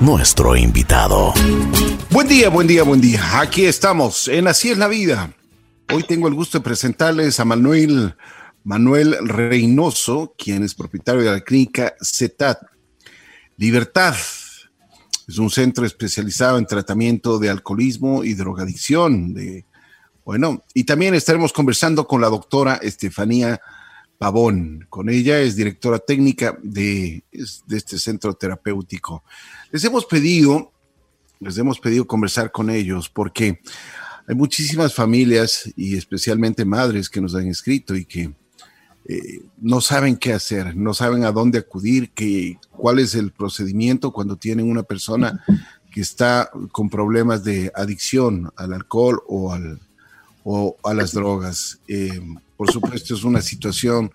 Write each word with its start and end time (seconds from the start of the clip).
nuestro 0.00 0.56
invitado. 0.56 1.34
Buen 2.08 2.28
día, 2.28 2.48
buen 2.48 2.66
día, 2.66 2.82
buen 2.82 2.98
día. 2.98 3.38
Aquí 3.38 3.66
estamos 3.66 4.26
en 4.26 4.48
Así 4.48 4.70
es 4.70 4.78
la 4.78 4.88
vida. 4.88 5.34
Hoy 5.92 6.02
tengo 6.04 6.28
el 6.28 6.34
gusto 6.34 6.56
de 6.56 6.64
presentarles 6.64 7.38
a 7.40 7.44
Manuel, 7.44 8.16
Manuel 8.64 9.18
Reynoso, 9.28 10.34
quien 10.38 10.62
es 10.62 10.74
propietario 10.74 11.20
de 11.20 11.30
la 11.30 11.40
clínica 11.42 11.92
CETAT. 12.00 12.58
Libertad 13.58 14.14
es 15.28 15.36
un 15.36 15.50
centro 15.50 15.84
especializado 15.84 16.56
en 16.56 16.64
tratamiento 16.64 17.38
de 17.38 17.50
alcoholismo 17.50 18.24
y 18.24 18.32
drogadicción. 18.32 19.34
De, 19.34 19.66
bueno, 20.24 20.64
y 20.72 20.84
también 20.84 21.14
estaremos 21.14 21.52
conversando 21.52 22.06
con 22.06 22.22
la 22.22 22.30
doctora 22.30 22.76
Estefanía 22.76 23.60
Pavón. 24.22 24.86
Con 24.88 25.10
ella 25.10 25.40
es 25.40 25.56
directora 25.56 25.98
técnica 25.98 26.56
de, 26.62 27.24
este 27.32 27.98
centro 27.98 28.34
terapéutico. 28.34 29.24
Les 29.72 29.82
hemos 29.82 30.06
pedido, 30.06 30.70
les 31.40 31.58
hemos 31.58 31.80
pedido 31.80 32.06
conversar 32.06 32.52
con 32.52 32.70
ellos 32.70 33.08
porque 33.08 33.60
hay 34.28 34.36
muchísimas 34.36 34.94
familias 34.94 35.68
y 35.74 35.96
especialmente 35.96 36.64
madres 36.64 37.08
que 37.08 37.20
nos 37.20 37.34
han 37.34 37.48
escrito 37.48 37.96
y 37.96 38.04
que 38.04 38.32
eh, 39.08 39.40
no 39.60 39.80
saben 39.80 40.16
qué 40.16 40.32
hacer, 40.32 40.76
no 40.76 40.94
saben 40.94 41.24
a 41.24 41.32
dónde 41.32 41.58
acudir, 41.58 42.10
que, 42.10 42.58
cuál 42.70 43.00
es 43.00 43.16
el 43.16 43.32
procedimiento 43.32 44.12
cuando 44.12 44.36
tienen 44.36 44.70
una 44.70 44.84
persona 44.84 45.44
que 45.90 46.00
está 46.00 46.48
con 46.70 46.88
problemas 46.88 47.42
de 47.42 47.72
adicción 47.74 48.52
al 48.54 48.72
alcohol 48.72 49.20
o, 49.26 49.52
al, 49.52 49.80
o 50.44 50.76
a 50.84 50.94
las 50.94 51.10
drogas. 51.10 51.80
Eh, 51.88 52.20
por 52.62 52.70
supuesto, 52.70 53.14
es 53.16 53.24
una 53.24 53.42
situación, 53.42 54.12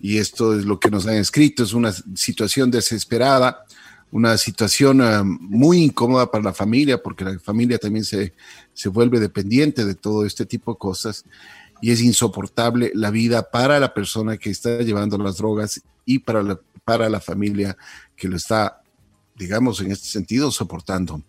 y 0.00 0.18
esto 0.18 0.58
es 0.58 0.64
lo 0.64 0.80
que 0.80 0.90
nos 0.90 1.06
han 1.06 1.18
escrito, 1.18 1.62
es 1.62 1.72
una 1.72 1.92
situación 2.16 2.68
desesperada, 2.68 3.64
una 4.10 4.36
situación 4.38 5.00
ah, 5.02 5.22
muy 5.24 5.84
incómoda 5.84 6.28
para 6.28 6.42
la 6.42 6.52
familia, 6.52 7.00
porque 7.00 7.24
la 7.24 7.38
familia 7.38 7.78
también 7.78 8.04
se, 8.04 8.32
se 8.74 8.88
vuelve 8.88 9.20
dependiente 9.20 9.84
de 9.84 9.94
todo 9.94 10.26
este 10.26 10.46
tipo 10.46 10.72
de 10.72 10.78
cosas 10.78 11.24
y 11.80 11.92
es 11.92 12.02
insoportable 12.02 12.90
la 12.92 13.12
vida 13.12 13.52
para 13.52 13.78
la 13.78 13.94
persona 13.94 14.36
que 14.36 14.50
está 14.50 14.78
llevando 14.78 15.16
las 15.16 15.36
drogas 15.36 15.80
y 16.04 16.18
para 16.18 16.42
la, 16.42 16.58
para 16.84 17.08
la 17.08 17.20
familia 17.20 17.76
que 18.16 18.26
lo 18.26 18.34
está, 18.34 18.82
digamos, 19.36 19.80
en 19.80 19.92
este 19.92 20.08
sentido, 20.08 20.50
soportando. 20.50 21.22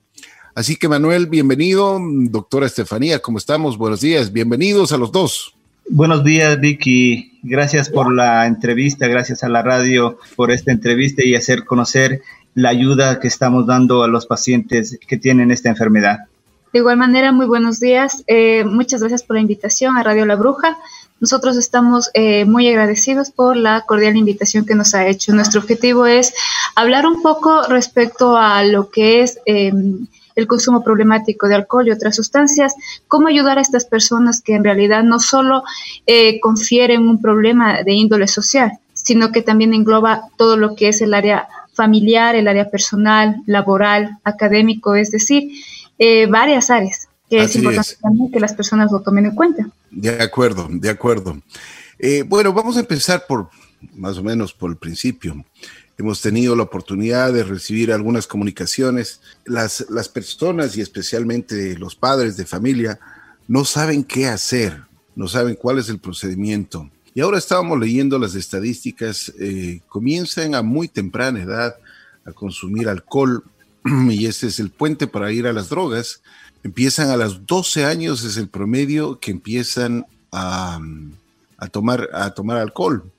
Así 0.56 0.76
que 0.76 0.90
Manuel, 0.90 1.28
bienvenido. 1.28 2.00
Doctora 2.02 2.66
Estefanía, 2.66 3.20
¿cómo 3.20 3.38
estamos? 3.38 3.78
Buenos 3.78 4.02
días. 4.02 4.34
Bienvenidos 4.34 4.92
a 4.92 4.98
los 4.98 5.12
dos. 5.12 5.57
Buenos 5.90 6.24
días, 6.24 6.60
Vicky. 6.60 7.40
Gracias 7.44 7.90
por 7.90 8.14
la 8.14 8.46
entrevista, 8.46 9.08
gracias 9.08 9.44
a 9.44 9.50
la 9.50 9.62
radio 9.62 10.18
por 10.36 10.52
esta 10.52 10.72
entrevista 10.72 11.24
y 11.26 11.36
hacer 11.36 11.64
conocer 11.64 12.22
la 12.56 12.70
ayuda 12.70 13.20
que 13.20 13.28
estamos 13.28 13.66
dando 13.68 14.04
a 14.04 14.08
los 14.08 14.26
pacientes 14.26 15.00
que 15.08 15.18
tienen 15.18 15.50
esta 15.50 15.70
enfermedad. 15.70 16.20
De 16.74 16.80
igual 16.80 16.98
manera, 16.98 17.32
muy 17.32 17.46
buenos 17.46 17.80
días. 17.80 18.24
Eh, 18.28 18.66
muchas 18.66 19.00
gracias 19.00 19.24
por 19.24 19.38
la 19.38 19.42
invitación 19.42 19.96
a 19.96 20.04
Radio 20.04 20.26
La 20.26 20.36
Bruja. 20.36 20.78
Nosotros 21.22 21.56
estamos 21.56 22.10
eh, 22.14 22.44
muy 22.46 22.68
agradecidos 22.68 23.32
por 23.32 23.56
la 23.56 23.82
cordial 23.88 24.18
invitación 24.18 24.66
que 24.66 24.76
nos 24.76 24.94
ha 24.94 25.08
hecho. 25.08 25.34
Nuestro 25.34 25.62
objetivo 25.62 26.06
es 26.06 26.34
hablar 26.76 27.08
un 27.08 27.22
poco 27.22 27.64
respecto 27.64 28.36
a 28.36 28.64
lo 28.64 28.90
que 28.90 29.22
es 29.22 29.40
em, 29.46 30.08
el 30.38 30.48
consumo 30.48 30.84
problemático 30.84 31.48
de 31.48 31.56
alcohol 31.56 31.88
y 31.88 31.92
otras 31.92 32.16
sustancias, 32.16 32.76
cómo 33.08 33.28
ayudar 33.28 33.58
a 33.58 33.62
estas 33.62 33.86
personas 33.86 34.42
que 34.42 34.54
en 34.54 34.64
realidad 34.64 35.04
no 35.04 35.20
solo 35.20 35.64
eh, 36.06 36.40
confieren 36.40 37.02
un 37.02 37.20
problema 37.20 37.84
de 37.84 37.94
índole 37.94 38.28
social, 38.28 38.80
sino 38.94 39.32
que 39.32 39.42
también 39.42 39.74
engloba 39.74 40.30
todo 40.38 40.56
lo 40.56 40.76
que 40.76 40.90
es 40.90 41.02
el 41.02 41.16
área 41.16 41.48
familiar, 41.74 42.36
el 42.36 42.48
área 42.48 42.70
personal, 42.70 43.42
laboral, 43.48 44.20
académico, 44.24 44.96
es 44.96 45.12
decir, 45.12 45.52
eh, 45.98 46.28
varias 46.28 46.70
áreas 46.70 47.10
que 47.30 47.40
es 47.40 47.56
importante 47.56 47.96
también 48.02 48.32
que 48.32 48.40
las 48.40 48.54
personas 48.54 48.92
lo 48.92 49.02
tomen 49.02 49.26
en 49.26 49.36
cuenta. 49.36 49.68
De 49.92 50.22
acuerdo, 50.22 50.68
de 50.70 50.90
acuerdo. 50.90 51.38
Eh, 52.00 52.24
bueno, 52.24 52.54
vamos 52.54 52.78
a 52.78 52.82
empezar 52.82 53.26
por 53.28 53.50
más 53.96 54.18
o 54.18 54.24
menos 54.24 54.54
por 54.54 54.70
el 54.70 54.78
principio 54.78 55.44
hemos 55.98 56.22
tenido 56.22 56.56
la 56.56 56.64
oportunidad 56.64 57.34
de 57.34 57.44
recibir 57.44 57.92
algunas 57.92 58.28
comunicaciones. 58.28 59.20
Las, 59.46 59.86
las 59.90 60.10
personas 60.10 60.78
y 60.78 60.82
especialmente 60.82 61.78
los 61.78 61.96
padres 61.96 62.38
de 62.38 62.46
familia 62.46 63.00
no 63.48 63.66
saben 63.66 64.04
qué 64.04 64.28
hacer, 64.28 64.84
no 65.16 65.28
saben 65.28 65.56
cuál 65.56 65.80
es 65.80 65.90
el 65.90 66.00
procedimiento. 66.00 66.90
Y 67.16 67.22
ahora 67.22 67.40
estábamos 67.40 67.80
leyendo 67.80 68.20
las 68.20 68.36
estadísticas, 68.36 69.34
eh, 69.40 69.82
comienzan 69.88 70.54
a 70.54 70.62
muy 70.62 70.88
temprana 70.88 71.42
edad 71.42 71.76
a 72.26 72.32
consumir 72.32 72.88
alcohol 72.90 73.44
y 74.10 74.28
ese 74.28 74.48
es 74.48 74.60
el 74.60 74.70
puente 74.70 75.08
para 75.08 75.32
ir 75.32 75.48
a 75.48 75.54
las 75.54 75.70
drogas. 75.70 76.22
Empiezan 76.64 77.10
a 77.10 77.18
los 77.18 77.48
12 77.48 77.86
años, 77.86 78.24
es 78.24 78.38
el 78.38 78.50
promedio 78.50 79.20
que 79.20 79.32
empiezan 79.32 80.06
a, 80.32 80.80
a 81.58 81.68
tomar, 81.70 82.08
a 82.14 82.32
tomar 82.32 82.58
alcohol 82.58 83.12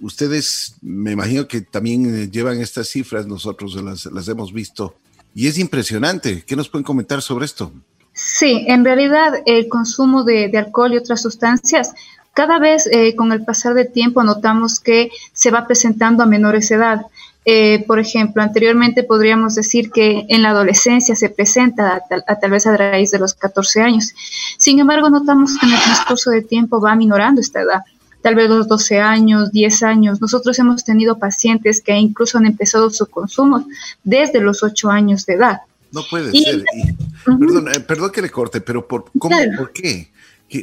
ustedes 0.00 0.76
me 0.82 1.12
imagino 1.12 1.48
que 1.48 1.62
también 1.62 2.14
eh, 2.14 2.28
llevan 2.30 2.60
estas 2.60 2.88
cifras, 2.88 3.26
nosotros 3.26 3.74
las, 3.82 4.28
hemos 4.28 4.52
visto 4.52 4.94
y 5.34 5.46
es 5.48 5.58
impresionante. 5.58 6.44
¿Qué 6.46 6.56
nos 6.56 6.68
pueden 6.68 6.84
comentar 6.84 7.22
sobre 7.22 7.46
esto? 7.46 7.72
Sí, 8.12 8.64
en 8.68 8.84
realidad 8.84 9.34
el 9.44 9.68
consumo 9.68 10.24
de, 10.24 10.50
alcohol 10.56 10.94
y 10.94 10.98
otras 10.98 11.22
sustancias, 11.22 11.92
cada 12.32 12.58
vez 12.58 12.86
eh, 12.86 13.14
con 13.14 13.32
el 13.32 13.44
pasar 13.44 13.74
del 13.74 13.90
tiempo 13.92 14.22
notamos 14.22 14.80
que 14.80 15.10
se 15.32 15.50
va 15.50 15.66
presentando 15.66 16.22
a 16.22 16.26
menores 16.26 16.70
edad. 16.70 17.06
Eh, 17.48 17.84
por 17.86 18.00
ejemplo, 18.00 18.42
anteriormente 18.42 19.04
podríamos 19.04 19.54
decir 19.54 19.90
que 19.90 20.26
en 20.28 20.42
la 20.42 20.50
adolescencia 20.50 21.14
se 21.14 21.30
presenta 21.30 22.02
a, 22.26 22.38
tal 22.40 22.50
vez 22.50 22.66
a 22.66 22.76
raíz 22.76 23.10
de 23.10 23.18
los 23.18 23.34
14 23.34 23.82
años. 23.82 24.12
Sin 24.58 24.80
embargo, 24.80 25.08
notamos 25.10 25.56
que 25.58 25.66
en 25.66 25.72
el 25.72 25.80
transcurso 25.80 26.30
del 26.30 26.46
tiempo 26.46 26.80
va 26.80 26.96
minorando 26.96 27.40
esta 27.40 27.60
edad 27.60 27.82
tal 28.26 28.34
vez 28.34 28.48
los 28.48 28.66
12 28.66 28.98
años, 28.98 29.52
10 29.52 29.82
años. 29.84 30.20
Nosotros 30.20 30.58
hemos 30.58 30.82
tenido 30.84 31.16
pacientes 31.16 31.80
que 31.80 31.94
incluso 31.94 32.38
han 32.38 32.46
empezado 32.46 32.90
su 32.90 33.06
consumo 33.06 33.68
desde 34.02 34.40
los 34.40 34.64
8 34.64 34.90
años 34.90 35.26
de 35.26 35.34
edad. 35.34 35.60
No 35.92 36.02
puede 36.10 36.32
ser. 36.32 36.64
Eh, 36.74 37.80
perdón, 37.86 38.10
que 38.10 38.22
le 38.22 38.28
corte, 38.28 38.60
pero 38.60 38.88
¿por, 38.88 39.04
cómo, 39.16 39.36
¿por 39.56 39.72
qué? 39.72 40.10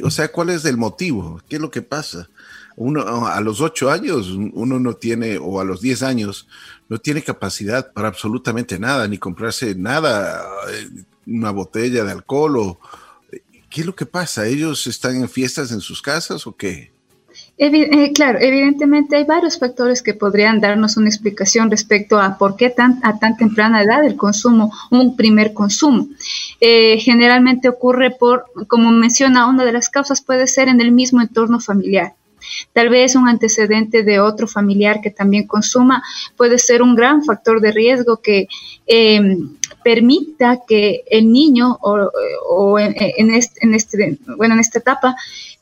O 0.02 0.10
sea, 0.10 0.28
¿cuál 0.28 0.50
es 0.50 0.66
el 0.66 0.76
motivo? 0.76 1.40
¿Qué 1.48 1.56
es 1.56 1.62
lo 1.62 1.70
que 1.70 1.80
pasa? 1.80 2.28
Uno 2.76 3.26
a 3.26 3.40
los 3.40 3.62
8 3.62 3.90
años, 3.90 4.28
uno 4.28 4.78
no 4.78 4.92
tiene, 4.96 5.38
o 5.38 5.58
a 5.58 5.64
los 5.64 5.80
10 5.80 6.02
años, 6.02 6.46
no 6.90 6.98
tiene 6.98 7.22
capacidad 7.22 7.94
para 7.94 8.08
absolutamente 8.08 8.78
nada, 8.78 9.08
ni 9.08 9.16
comprarse 9.16 9.74
nada, 9.74 10.44
eh, 10.70 11.04
una 11.28 11.50
botella 11.50 12.04
de 12.04 12.12
alcohol 12.12 12.58
o... 12.58 12.80
¿Qué 13.70 13.80
es 13.80 13.86
lo 13.86 13.96
que 13.96 14.06
pasa? 14.06 14.46
¿Ellos 14.46 14.86
están 14.86 15.16
en 15.16 15.28
fiestas 15.28 15.72
en 15.72 15.80
sus 15.80 16.00
casas 16.00 16.46
o 16.46 16.54
qué? 16.54 16.93
Eh, 17.56 18.12
claro, 18.12 18.40
evidentemente 18.40 19.14
hay 19.16 19.24
varios 19.24 19.58
factores 19.58 20.02
que 20.02 20.12
podrían 20.12 20.60
darnos 20.60 20.96
una 20.96 21.08
explicación 21.08 21.70
respecto 21.70 22.18
a 22.18 22.36
por 22.36 22.56
qué 22.56 22.68
tan, 22.68 22.98
a 23.04 23.18
tan 23.20 23.36
temprana 23.36 23.82
edad 23.82 24.04
el 24.04 24.16
consumo, 24.16 24.72
un 24.90 25.14
primer 25.14 25.52
consumo. 25.52 26.08
Eh, 26.60 26.98
generalmente 26.98 27.68
ocurre 27.68 28.10
por, 28.10 28.46
como 28.66 28.90
menciona, 28.90 29.46
una 29.46 29.64
de 29.64 29.72
las 29.72 29.88
causas 29.88 30.20
puede 30.20 30.48
ser 30.48 30.68
en 30.68 30.80
el 30.80 30.90
mismo 30.90 31.20
entorno 31.20 31.60
familiar. 31.60 32.14
Tal 32.72 32.88
vez 32.88 33.14
un 33.14 33.28
antecedente 33.28 34.02
de 34.02 34.20
otro 34.20 34.46
familiar 34.46 35.00
que 35.00 35.10
también 35.10 35.46
consuma 35.46 36.02
puede 36.36 36.58
ser 36.58 36.82
un 36.82 36.94
gran 36.94 37.24
factor 37.24 37.60
de 37.60 37.72
riesgo 37.72 38.18
que 38.18 38.48
eh, 38.86 39.38
permita 39.82 40.60
que 40.66 41.04
el 41.08 41.30
niño 41.32 41.78
o, 41.80 42.78
en, 42.78 43.30
este, 43.30 43.64
en, 43.64 43.74
este, 43.74 44.18
bueno, 44.36 44.54
en 44.54 44.60
esta 44.60 44.78
etapa 44.78 45.16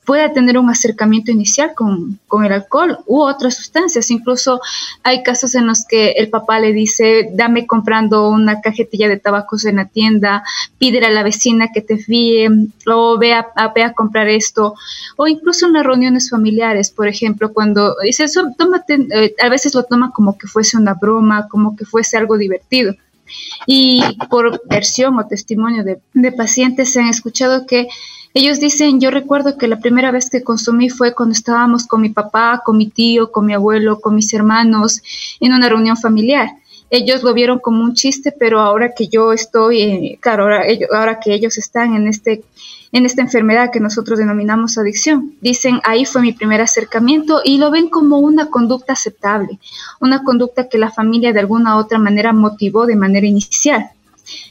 pueda 0.05 0.33
tener 0.33 0.59
un 0.59 0.69
acercamiento 0.69 1.31
inicial 1.31 1.73
con, 1.75 2.19
el 2.45 2.53
alcohol 2.53 2.99
u 3.07 3.23
otras 3.23 3.57
sustancias. 3.57 4.11
Incluso 4.11 4.61
hay 5.03 5.23
casos 5.23 5.55
en 5.55 5.67
los 5.67 5.85
que 5.87 6.13
el 6.13 6.29
papá 6.29 6.59
le 6.59 6.73
dice, 6.73 7.29
dame 7.33 7.67
comprando 7.67 8.29
una 8.29 8.61
cajetilla 8.61 9.09
de 9.09 9.19
tabacos 9.19 9.65
en 9.65 9.77
la 9.77 9.87
tienda, 9.87 10.43
pídele 10.79 11.07
a 11.07 11.11
la 11.11 11.23
vecina 11.23 11.69
que 11.73 11.83
te 11.83 11.99
fíe, 11.99 12.49
o 12.87 13.19
ve 13.19 13.35
a, 13.35 13.53
a 13.55 13.93
comprar 13.93 14.29
esto, 14.29 14.75
o 15.17 15.29
incluso 15.29 15.67
en 15.67 15.75
las 15.75 15.87
reuniones 15.87 16.31
familiares, 16.31 16.91
por 16.91 17.07
ejemplo, 17.07 17.53
cuando 17.53 17.95
dice, 18.03 18.27
tómate, 18.59 19.07
eh, 19.11 19.35
a 19.43 19.49
veces 19.49 19.75
lo 19.75 19.85
toma 19.85 20.11
como 20.11 20.37
que 20.37 20.49
fuese 20.49 20.77
una 20.77 20.95
broma, 20.95 21.49
como 21.49 21.77
que 21.77 21.85
fuese 21.85 22.17
algo 22.17 22.39
divertido. 22.39 22.95
Y 23.67 24.03
por 24.29 24.61
versión 24.69 25.19
o 25.19 25.27
testimonio 25.27 25.85
de 25.85 26.33
pacientes 26.33 26.93
se 26.93 27.01
han 27.01 27.09
escuchado 27.09 27.67
que 27.67 27.89
ellos 28.35 28.61
dicen, 28.61 29.01
yo 29.01 29.11
recuerdo 29.11 29.59
que 29.59 29.69
la 29.69 29.79
primera 29.81 30.11
vez 30.11 30.31
que 30.31 30.43
consumí 30.43 30.89
fue 30.89 31.15
cuando 31.15 31.33
estábamos 31.35 31.87
con 31.87 32.01
mi 32.01 32.09
papá, 32.09 32.63
con 32.65 32.77
mi 32.77 32.89
tío, 32.89 33.31
con 33.31 33.47
mi 33.47 33.53
abuelo, 33.53 34.01
con 34.01 34.15
mis 34.15 34.33
hermanos, 34.33 35.03
en 35.41 35.53
una 35.53 35.69
reunión 35.69 35.97
familiar. 35.97 36.49
ellos 36.91 37.23
lo 37.23 37.33
vieron 37.33 37.59
como 37.59 37.83
un 37.83 37.95
chiste, 37.95 38.33
pero 38.33 38.61
ahora 38.61 38.93
que 38.95 39.09
yo 39.09 39.33
estoy, 39.33 40.19
claro, 40.21 40.45
ahora, 40.45 40.65
ahora 40.93 41.21
que 41.21 41.33
ellos 41.33 41.57
están 41.57 41.95
en 41.95 42.07
este 42.07 42.43
en 42.93 43.07
esta 43.07 43.23
enfermedad 43.23 43.71
que 43.73 43.81
nosotros 43.81 44.19
denominamos 44.19 44.77
adicción. 44.77 45.35
Dicen, 45.41 45.81
ahí 45.83 46.05
fue 46.05 46.21
mi 46.21 46.33
primer 46.33 46.61
acercamiento 46.61 47.41
y 47.43 47.57
lo 47.59 47.71
ven 47.71 47.89
como 47.89 48.19
una 48.19 48.51
conducta 48.51 48.93
aceptable, 48.93 49.59
una 49.99 50.23
conducta 50.23 50.69
que 50.69 50.79
la 50.79 50.91
familia 50.91 51.33
de 51.33 51.41
alguna 51.41 51.77
u 51.77 51.79
otra 51.79 51.99
manera 51.99 52.35
motivó 52.35 52.85
de 52.85 52.97
manera 52.97 53.27
inicial. 53.27 53.91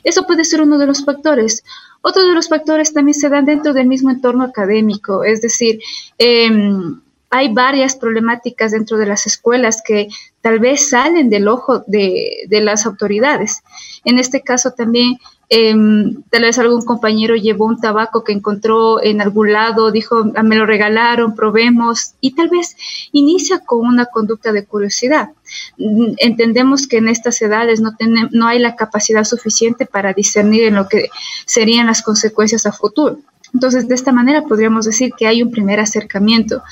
Eso 0.04 0.25
puede 0.25 0.44
ser 0.44 0.62
uno 0.62 0.80
de 0.80 0.88
los 0.88 1.06
factores. 1.06 1.63
Otro 2.01 2.24
de 2.24 2.33
los 2.33 2.50
factores 2.50 2.94
también 2.94 3.13
se 3.13 3.30
dan 3.30 3.45
dentro 3.45 3.74
del 3.74 3.88
mismo 3.88 4.09
entorno 4.09 4.44
académico, 4.44 5.24
es 5.24 5.42
decir, 5.42 5.80
em, 6.18 7.01
hay 7.31 7.54
varias 7.54 7.95
problemáticas 7.95 8.72
dentro 8.72 8.98
de 8.98 9.07
las 9.07 9.25
escuelas 9.25 9.81
que 9.86 10.10
tal 10.42 10.60
vez 10.60 10.89
salen 10.89 11.30
del 11.30 11.48
ojo 11.48 11.83
de, 11.88 12.48
las 12.50 12.86
autoridades. 12.86 13.63
En 14.06 14.19
este 14.19 14.42
caso 14.42 14.72
también 14.72 15.18
Em, 15.54 16.24
tal 16.30 16.44
vez 16.44 16.57
algún 16.60 16.86
compañero 16.86 17.36
llevó 17.36 17.66
un 17.66 17.78
tabaco 17.78 18.24
que 18.24 18.31
encontró 18.31 19.04
en 19.04 19.19
algún 19.19 19.51
lado, 19.51 19.92
dijo, 19.92 20.31
ah, 20.38 20.44
me 20.44 20.56
lo 20.56 20.66
regalaron, 20.66 21.36
probemos, 21.36 22.13
y 22.22 22.36
tal 22.36 22.48
vez 22.48 22.78
inicia 23.12 23.60
con 23.60 23.86
una 23.86 24.06
conducta 24.06 24.54
de 24.54 24.63
curiosidad. 24.63 25.31
Mm, 25.78 26.13
entendemos 26.19 26.88
que 26.88 27.00
en 27.00 27.10
estas 27.10 27.42
edades 27.42 27.81
no, 27.81 27.92
no 28.31 28.48
hay 28.48 28.60
la 28.60 28.78
capacidad 28.78 29.25
suficiente 29.25 29.86
para 29.86 30.13
discernir 30.13 30.63
en 30.63 30.75
lo 30.75 30.88
que 30.88 31.10
serían 31.45 31.88
las 31.88 32.01
consecuencias 32.01 32.66
a 32.66 32.72
futuro. 32.72 33.19
Entonces, 33.54 33.89
de 33.89 33.95
esta 33.95 34.13
manera 34.13 34.44
podríamos 34.44 34.86
decir 34.86 35.12
que 35.18 35.28
hay 35.28 35.44
un 35.44 35.51
primer 35.51 35.81
acercamiento 35.81 36.63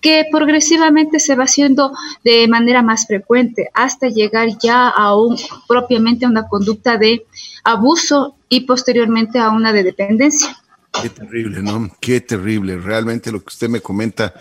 que 0.00 0.24
progresivamente 0.30 1.18
se 1.20 1.34
va 1.34 1.44
haciendo 1.44 1.92
de 2.24 2.46
manera 2.48 2.82
más 2.82 3.06
frecuente 3.06 3.70
hasta 3.74 4.08
llegar 4.08 4.48
ya 4.62 4.88
a 4.88 5.16
un 5.16 5.36
propiamente 5.66 6.26
a 6.26 6.28
una 6.28 6.48
conducta 6.48 6.96
de 6.96 7.26
abuso 7.64 8.36
y 8.48 8.60
posteriormente 8.60 9.38
a 9.38 9.50
una 9.50 9.72
de 9.72 9.82
dependencia. 9.82 10.56
Qué 11.02 11.10
terrible, 11.10 11.62
¿no? 11.62 11.90
Qué 12.00 12.20
terrible. 12.20 12.78
Realmente 12.78 13.32
lo 13.32 13.40
que 13.40 13.48
usted 13.48 13.68
me 13.68 13.80
comenta 13.80 14.34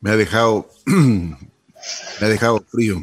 me 0.00 0.10
ha 0.10 0.16
dejado, 0.16 0.68
me 0.86 1.36
ha 2.20 2.28
dejado 2.28 2.64
frío. 2.68 3.00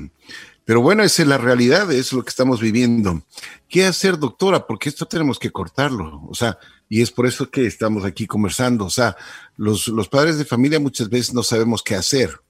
Pero 0.66 0.82
bueno, 0.82 1.04
esa 1.04 1.24
es 1.24 1.28
la 1.28 1.38
realidad, 1.38 1.92
es 1.92 2.14
lo 2.14 2.24
que 2.24 2.30
estamos 2.30 2.62
viviendo. 2.62 3.24
¿Qué 3.68 3.86
hacer, 3.86 4.18
doctora? 4.18 4.68
Porque 4.68 4.90
esto 4.90 5.06
tenemos 5.06 5.40
que 5.40 5.52
cortarlo. 5.52 6.22
O 6.30 6.36
sea, 6.36 6.58
y 6.92 7.02
es 7.02 7.10
por 7.10 7.26
eso 7.26 7.50
que 7.50 7.66
estamos 7.66 8.04
aquí 8.04 8.28
conversando. 8.28 8.84
O 8.84 8.90
sea, 8.90 9.16
los, 9.56 9.88
los 9.88 10.10
padres 10.10 10.38
de 10.38 10.44
familia 10.44 10.78
muchas 10.78 11.08
veces 11.08 11.34
no 11.34 11.42
sabemos 11.42 11.84
qué 11.84 11.96
hacer. 11.96 12.42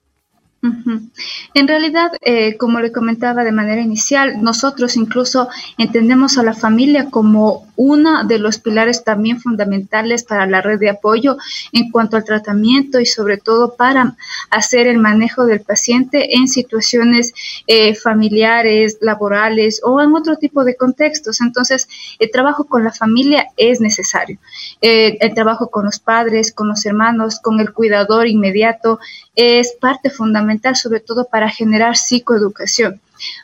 En 0.63 1.67
realidad, 1.67 2.11
eh, 2.21 2.55
como 2.57 2.79
le 2.79 2.91
comentaba 2.91 3.43
de 3.43 3.51
manera 3.51 3.81
inicial, 3.81 4.43
nosotros 4.43 4.95
incluso 4.95 5.49
entendemos 5.79 6.37
a 6.37 6.43
la 6.43 6.53
familia 6.53 7.09
como 7.09 7.67
uno 7.75 8.23
de 8.25 8.37
los 8.37 8.59
pilares 8.59 9.03
también 9.03 9.39
fundamentales 9.39 10.23
para 10.23 10.45
la 10.45 10.61
red 10.61 10.79
de 10.79 10.91
apoyo 10.91 11.37
en 11.71 11.89
cuanto 11.89 12.15
al 12.15 12.25
tratamiento 12.25 12.99
y 12.99 13.07
sobre 13.07 13.37
todo 13.37 13.75
para 13.75 14.15
hacer 14.51 14.85
el 14.85 14.99
manejo 14.99 15.45
del 15.45 15.61
paciente 15.61 16.35
en 16.35 16.47
situaciones 16.47 17.33
eh, 17.65 17.95
familiares, 17.95 18.99
laborales 19.01 19.81
o 19.83 19.99
en 19.99 20.13
otro 20.13 20.35
tipo 20.35 20.63
de 20.63 20.75
contextos. 20.75 21.41
Entonces, 21.41 21.87
el 22.19 22.29
trabajo 22.29 22.65
con 22.65 22.83
la 22.83 22.91
familia 22.91 23.47
es 23.57 23.81
necesario. 23.81 24.37
Eh, 24.81 25.17
el 25.19 25.33
trabajo 25.33 25.71
con 25.71 25.85
los 25.85 25.99
padres, 25.99 26.51
con 26.51 26.67
los 26.67 26.85
hermanos, 26.85 27.39
con 27.39 27.59
el 27.59 27.73
cuidador 27.73 28.27
inmediato 28.27 28.99
es 29.35 29.73
parte 29.79 30.09
fundamental, 30.09 30.50
sobre 30.75 30.99
todo 30.99 31.25
para 31.25 31.49
generar 31.49 31.95
psicoeducación. 31.95 32.99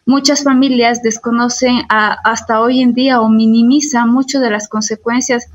Muchas 0.06 0.44
familias 0.44 1.04
desconocen 1.04 1.84
hasta 1.90 2.62
hoy 2.62 2.82
en 2.82 2.94
día 2.94 3.22
o 3.22 3.30
minimizan 3.30 4.10
mucho 4.10 4.40
de 4.40 4.50
las 4.50 4.68
consecuencias 4.68 5.48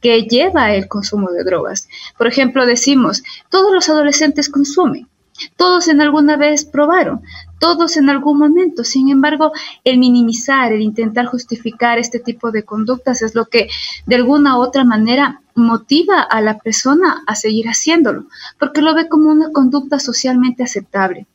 que 0.00 0.22
lleva 0.22 0.72
el 0.74 0.88
consumo 0.88 1.30
de 1.30 1.44
drogas. 1.44 1.88
Por 2.16 2.26
ejemplo, 2.26 2.66
decimos, 2.66 3.22
todos 3.50 3.72
los 3.72 3.88
adolescentes 3.88 4.48
consumen, 4.48 5.08
todos 5.56 5.88
en 5.88 6.00
alguna 6.00 6.36
vez 6.36 6.64
probaron, 6.64 7.22
todos 7.58 7.96
en 7.96 8.10
algún 8.10 8.38
momento. 8.38 8.84
Sin 8.84 9.08
embargo, 9.08 9.52
el 9.84 9.98
minimizar, 9.98 10.72
el 10.72 10.82
intentar 10.82 11.26
justificar 11.26 11.98
este 11.98 12.20
tipo 12.20 12.50
de 12.50 12.64
conductas 12.64 13.22
es 13.22 13.34
lo 13.34 13.46
que 13.46 13.68
de 14.06 14.16
alguna 14.16 14.58
u 14.58 14.62
otra 14.62 14.84
manera 14.84 15.42
motiva 15.54 16.20
a 16.20 16.40
la 16.40 16.58
persona 16.58 17.22
a 17.26 17.34
seguir 17.34 17.66
haciéndolo, 17.66 18.26
porque 18.58 18.82
lo 18.82 18.94
ve 18.94 19.08
como 19.08 19.30
una 19.30 19.50
conducta 19.52 19.98
socialmente 19.98 20.62
aceptable 20.62 21.26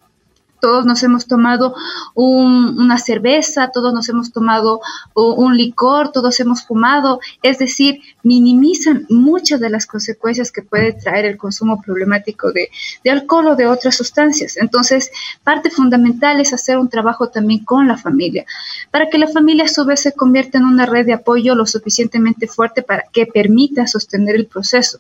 todos 0.62 0.86
nos 0.86 1.04
hemos 1.04 1.26
tomado 1.26 1.76
una 2.16 2.98
cerveza, 2.98 3.72
todos 3.74 3.94
nos 3.94 4.08
hemos 4.08 4.32
tomado 4.32 4.80
un 5.16 5.58
licor, 5.58 6.12
todos 6.12 6.40
hemos 6.40 6.64
fumado, 6.64 7.20
es 7.42 7.58
decir, 7.58 8.00
minimizan 8.24 9.06
muchas 9.10 9.60
de 9.60 9.70
las 9.70 9.86
consecuencias 9.86 10.52
que 10.52 10.62
puede 10.62 10.94
traer 10.94 11.26
el 11.26 11.38
consumo 11.38 11.82
problemático 11.82 12.52
de, 12.52 12.70
alcohol 13.10 13.48
o 13.48 13.56
de 13.56 13.68
otras 13.68 13.96
sustancias. 13.98 14.56
Entonces, 14.58 15.12
parte 15.44 15.70
fundamental 15.70 16.40
es 16.40 16.54
hacer 16.54 16.78
un 16.78 16.90
trabajo 16.90 17.30
también 17.30 17.66
con 17.66 17.88
la 17.88 17.98
familia, 17.98 18.46
para 18.92 19.10
que 19.10 19.18
la 19.18 19.28
familia 19.28 19.66
a 19.66 19.68
su 19.68 19.84
vez 19.84 20.02
se 20.02 20.14
convierta 20.14 20.60
en 20.60 20.66
una 20.66 20.86
red 20.86 21.06
de 21.06 21.14
apoyo 21.14 21.56
lo 21.56 21.66
suficientemente 21.66 22.48
fuerte 22.48 22.84
para 22.84 23.04
que 23.12 23.26
permita 23.26 23.88
sostener 23.88 24.36
el 24.36 24.46
proceso 24.46 25.00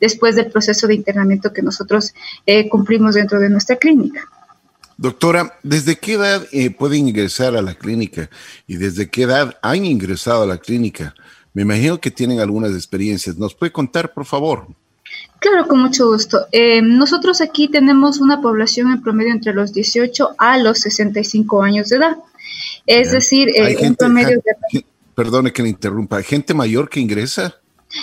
después 0.00 0.36
del 0.36 0.50
proceso 0.50 0.86
de 0.86 0.94
internamiento 0.94 1.52
que 1.52 1.62
nosotros 1.62 2.14
eh, 2.46 2.68
cumplimos 2.68 3.14
dentro 3.14 3.38
de 3.40 3.50
nuestra 3.50 3.76
clínica. 3.76 4.28
Doctora, 4.96 5.58
¿desde 5.62 5.96
qué 5.96 6.12
edad 6.14 6.46
eh, 6.52 6.70
pueden 6.70 7.08
ingresar 7.08 7.56
a 7.56 7.62
la 7.62 7.74
clínica 7.74 8.30
y 8.66 8.76
desde 8.76 9.10
qué 9.10 9.22
edad 9.22 9.58
han 9.60 9.84
ingresado 9.84 10.44
a 10.44 10.46
la 10.46 10.58
clínica? 10.58 11.14
Me 11.52 11.62
imagino 11.62 12.00
que 12.00 12.10
tienen 12.10 12.40
algunas 12.40 12.72
experiencias. 12.72 13.36
¿Nos 13.36 13.54
puede 13.54 13.72
contar, 13.72 14.12
por 14.12 14.24
favor? 14.24 14.68
Claro, 15.40 15.66
con 15.66 15.80
mucho 15.80 16.06
gusto. 16.06 16.46
Eh, 16.52 16.80
nosotros 16.80 17.40
aquí 17.40 17.68
tenemos 17.68 18.20
una 18.20 18.40
población 18.40 18.92
en 18.92 19.02
promedio 19.02 19.32
entre 19.32 19.52
los 19.52 19.72
18 19.72 20.36
a 20.38 20.58
los 20.58 20.78
65 20.80 21.62
años 21.62 21.88
de 21.88 21.96
edad. 21.96 22.16
Es 22.86 23.10
decir, 23.10 23.48
eh, 23.54 23.76
un 23.80 23.96
promedio 23.96 24.40
de... 24.72 24.84
Perdone 25.14 25.52
que 25.52 25.62
le 25.62 25.68
interrumpa. 25.68 26.22
¿Gente 26.22 26.54
mayor 26.54 26.88
que 26.88 27.00
ingresa? 27.00 27.56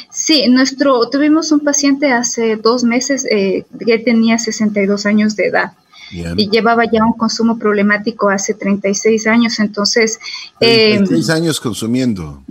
Sí, 0.09 0.47
nuestro, 0.47 1.09
tuvimos 1.09 1.51
un 1.51 1.59
paciente 1.61 2.11
hace 2.13 2.55
dos 2.55 2.85
meses 2.85 3.23
que 3.25 3.99
tenía 3.99 4.37
62 4.37 5.05
años 5.05 5.35
de 5.35 5.47
edad 5.47 5.73
y 6.11 6.49
llevaba 6.49 6.83
ya 6.85 7.05
un 7.05 7.13
consumo 7.13 7.57
problemático 7.57 8.29
hace 8.29 8.53
36 8.53 9.27
años, 9.27 9.59
entonces... 9.59 10.19
36 10.59 11.29
eh, 11.29 11.31
años 11.31 11.59
consumiendo. 11.59 12.43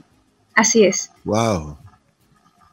Así 0.55 0.85
es. 0.85 1.11
Wow. 1.25 1.77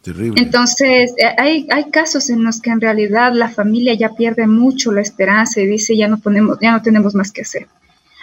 Terrible. 0.02 0.42
Entonces, 0.42 1.14
eh, 1.18 1.36
hay, 1.38 1.68
hay 1.70 1.90
casos 1.92 2.30
en 2.30 2.44
los 2.44 2.62
que 2.62 2.70
en 2.70 2.82
realidad 2.82 3.34
la 3.34 3.50
familia 3.50 3.94
ya 3.94 4.16
pierde 4.16 4.48
mucho 4.48 4.92
la 4.92 5.02
esperanza 5.02 5.60
y 5.60 5.68
dice, 5.68 5.98
ya 5.98 6.08
no, 6.08 6.20
ponemos, 6.20 6.58
ya 6.62 6.72
no 6.72 6.82
tenemos 6.82 7.14
más 7.16 7.32
que 7.32 7.42
hacer. 7.42 7.68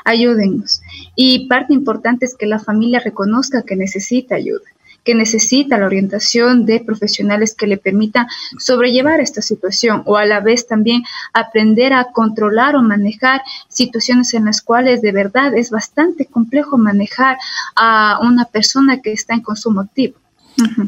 Ayúdennos. 0.05 0.83
Y 1.15 1.47
parte 1.49 1.73
importante 1.73 2.27
es 2.27 2.35
que 2.35 2.47
la 2.47 2.59
familia 2.59 3.01
reconozca 3.01 3.63
que 3.63 3.77
necesita 3.77 4.35
ayuda 4.35 4.74
que 5.05 5.15
necesita 5.15 5.79
la 5.79 5.87
orientación 5.87 6.65
de 6.65 6.81
profesionales 6.81 7.55
que 7.55 7.67
le 7.67 7.77
permitan 7.77 8.27
sobrellevar 8.59 9.21
esta 9.21 9.43
situación 9.43 10.03
o 10.07 10.17
a 10.17 10.25
la 10.25 10.41
vez 10.41 10.67
también 10.67 11.05
aprender 11.33 11.93
a 11.93 12.13
controlar 12.13 12.75
o 12.75 12.83
manejar 12.83 13.43
situaciones 13.69 14.33
en 14.35 14.47
las 14.47 14.63
cuales 14.63 15.03
de 15.03 15.13
verdad 15.13 15.55
es 15.55 15.71
bastante 15.71 16.27
complejo 16.27 16.79
manejar 16.79 17.37
a 17.77 18.19
una 18.23 18.47
persona 18.47 19.03
que 19.03 19.13
está 19.13 19.35
en 19.35 19.43
consumo 19.43 19.83
activo. 19.83 20.17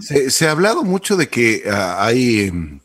se, 0.01 0.49
ha 0.49 0.53
hablado 0.53 0.83
mucho 0.83 1.17
de 1.17 1.29
que 1.29 1.65
ah, 1.71 2.05
hay, 2.05 2.41
em, 2.41 2.81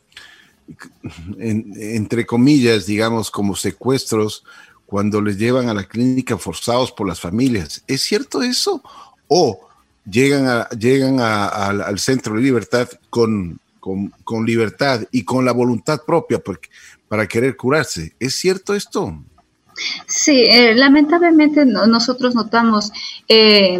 entre 1.40 2.26
comillas, 2.26 2.86
digamos, 2.86 3.32
como 3.32 3.56
secuestros 3.56 4.44
cuando 4.86 5.22
les 5.22 5.38
llevan 5.38 5.70
a 5.70 5.74
la 5.74 5.86
clínica 5.86 6.38
forzados 6.38 6.92
por 6.92 7.08
las 7.08 7.22
familias. 7.22 7.84
¿Es 7.88 8.02
cierto 8.02 8.42
eso? 8.42 8.84
¿O 9.28 9.71
llegan, 10.10 10.48
a, 10.48 10.70
llegan 10.70 11.20
al 11.20 12.00
centro 12.00 12.36
de 12.36 12.42
libertad 12.42 12.88
con, 13.10 13.60
con, 13.82 14.46
libertad 14.46 15.02
y 15.12 15.24
con 15.24 15.44
la 15.44 15.52
voluntad 15.52 16.02
propia 16.06 16.40
porque, 16.40 16.70
para 17.08 17.28
querer 17.28 17.58
curarse. 17.58 18.14
¿Es 18.20 18.36
cierto 18.36 18.74
esto? 18.76 19.18
Sí, 20.06 20.46
eh, 20.46 20.76
lamentablemente 20.76 21.66
nosotros 21.66 22.36
notamos 22.36 22.92
eh, 23.28 23.80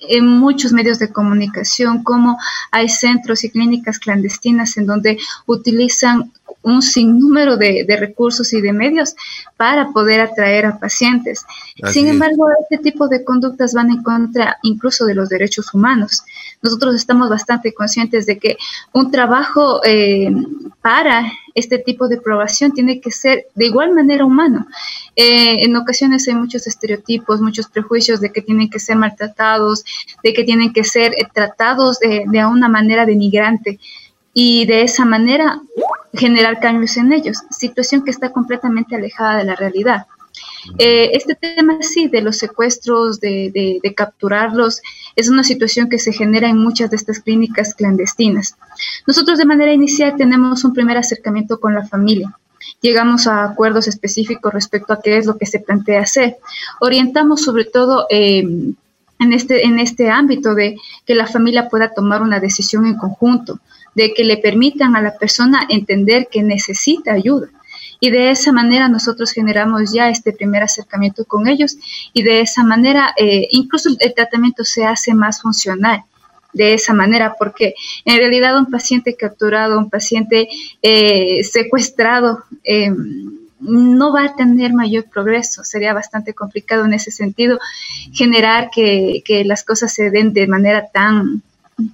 en 0.00 0.26
muchos 0.26 0.72
medios 0.72 0.98
de 0.98 1.12
comunicación 1.12 2.02
cómo 2.02 2.38
hay 2.70 2.88
centros 2.88 3.44
y 3.44 3.50
clínicas 3.50 3.98
clandestinas 3.98 4.76
en 4.76 4.86
donde 4.86 5.18
utilizan 5.46 6.32
un 6.62 6.82
sinnúmero 6.82 7.56
de, 7.56 7.84
recursos 7.98 8.52
y 8.52 8.60
de 8.60 8.72
medios 8.72 9.14
para 9.56 9.90
poder 9.92 10.20
atraer 10.20 10.66
a 10.66 10.78
pacientes. 10.78 11.44
Sin 11.90 12.08
embargo, 12.08 12.46
este 12.62 12.82
tipo 12.82 13.08
de 13.08 13.24
conductas 13.24 13.74
van 13.74 13.90
en 13.90 14.02
contra 14.02 14.58
incluso 14.62 15.04
de 15.06 15.14
los 15.14 15.28
derechos 15.28 15.74
humanos. 15.74 16.22
Nosotros 16.62 16.94
estamos 16.94 17.28
bastante 17.28 17.74
conscientes 17.74 18.26
de 18.26 18.38
que 18.38 18.56
un 18.92 19.10
trabajo 19.10 19.84
eh, 19.84 20.30
para 20.80 21.32
este 21.54 21.78
tipo 21.78 22.08
de 22.08 22.20
probación 22.20 22.72
tiene 22.72 23.00
que 23.00 23.10
ser 23.10 23.46
de 23.54 23.66
igual 23.66 23.92
manera 23.92 24.24
humano. 24.24 24.66
Eh, 25.16 25.64
en 25.64 25.76
ocasiones 25.76 26.26
hay 26.28 26.34
muchos 26.34 26.66
estereotipos, 26.66 27.40
muchos 27.40 27.68
prejuicios 27.68 28.20
de 28.20 28.32
que 28.32 28.42
tienen 28.42 28.70
que 28.70 28.78
ser 28.78 28.96
maltratados, 28.96 29.84
de 30.22 30.32
que 30.32 30.44
tienen 30.44 30.72
que 30.72 30.84
ser 30.84 31.12
eh, 31.12 31.28
tratados 31.32 31.98
de, 31.98 32.24
de 32.26 32.46
una 32.46 32.68
manera 32.68 33.04
denigrante 33.04 33.78
y 34.34 34.66
de 34.66 34.82
esa 34.82 35.04
manera 35.04 35.60
generar 36.14 36.60
cambios 36.60 36.96
en 36.96 37.12
ellos, 37.12 37.38
situación 37.50 38.04
que 38.04 38.10
está 38.10 38.32
completamente 38.32 38.96
alejada 38.96 39.38
de 39.38 39.44
la 39.44 39.56
realidad. 39.56 40.06
Eh, 40.78 41.10
este 41.14 41.34
tema 41.34 41.78
sí, 41.80 42.08
de 42.08 42.22
los 42.22 42.38
secuestros, 42.38 43.20
de, 43.20 43.80
capturarlos, 43.96 44.80
es 45.16 45.28
una 45.28 45.44
situación 45.44 45.88
que 45.88 45.98
se 45.98 46.12
genera 46.12 46.48
en 46.48 46.58
muchas 46.58 46.90
de 46.90 46.96
estas 46.96 47.20
clínicas 47.20 47.74
clandestinas. 47.74 48.56
Nosotros 49.06 49.38
de 49.38 49.44
manera 49.44 49.72
inicial 49.72 50.14
tenemos 50.16 50.64
un 50.64 50.72
primer 50.72 50.96
acercamiento 50.96 51.60
con 51.60 51.74
la 51.74 51.86
familia. 51.86 52.32
Llegamos 52.80 53.26
a 53.26 53.44
acuerdos 53.44 53.88
específicos 53.88 54.52
respecto 54.52 54.92
a 54.92 55.00
qué 55.02 55.16
es 55.16 55.26
lo 55.26 55.36
que 55.36 55.46
se 55.46 55.60
plantea 55.60 56.02
hacer. 56.02 56.36
Orientamos 56.80 57.42
sobre 57.42 57.64
todo 57.64 58.06
eh, 58.08 58.40
en, 59.18 59.32
este, 59.32 59.66
en 59.66 59.78
este 59.78 60.10
ámbito 60.10 60.54
de 60.54 60.76
que 61.04 61.14
la 61.14 61.26
familia 61.26 61.68
pueda 61.68 61.92
tomar 61.92 62.22
una 62.22 62.40
decisión 62.40 62.86
en 62.86 62.96
conjunto, 62.96 63.60
de 63.94 64.14
que 64.14 64.24
le 64.24 64.36
permitan 64.38 64.96
a 64.96 65.02
la 65.02 65.16
persona 65.16 65.66
entender 65.68 66.28
que 66.30 66.42
necesita 66.42 67.12
ayuda. 67.12 67.48
Y 68.00 68.10
de 68.10 68.30
esa 68.30 68.52
manera 68.52 68.88
nosotros 68.88 69.32
generamos 69.32 69.92
ya 69.92 70.08
este 70.08 70.32
primer 70.32 70.62
acercamiento 70.62 71.24
con 71.24 71.46
ellos 71.46 71.76
y 72.12 72.22
de 72.22 72.40
esa 72.40 72.64
manera 72.64 73.14
eh, 73.16 73.46
incluso 73.52 73.90
el 74.00 74.14
tratamiento 74.14 74.64
se 74.64 74.84
hace 74.84 75.14
más 75.14 75.40
funcional 75.40 76.02
de 76.52 76.74
esa 76.74 76.92
manera, 76.92 77.34
porque 77.38 77.74
en 78.04 78.18
realidad 78.18 78.58
un 78.58 78.70
paciente 78.70 79.16
capturado, 79.16 79.78
un 79.78 79.88
paciente 79.88 80.48
eh, 80.82 81.42
secuestrado, 81.44 82.44
em, 82.64 83.38
no 83.60 84.12
va 84.12 84.24
a 84.24 84.36
tener 84.36 84.72
mayor 84.72 85.04
progreso. 85.04 85.64
Sería 85.64 85.94
bastante 85.94 86.34
complicado 86.34 86.84
en 86.84 86.94
ese 86.94 87.10
sentido 87.10 87.58
generar 88.12 88.70
que, 88.74 89.22
que 89.24 89.44
las 89.44 89.64
cosas 89.64 89.94
se 89.94 90.10
den 90.10 90.32
de 90.32 90.46
manera 90.46 90.88
tan, 90.92 91.42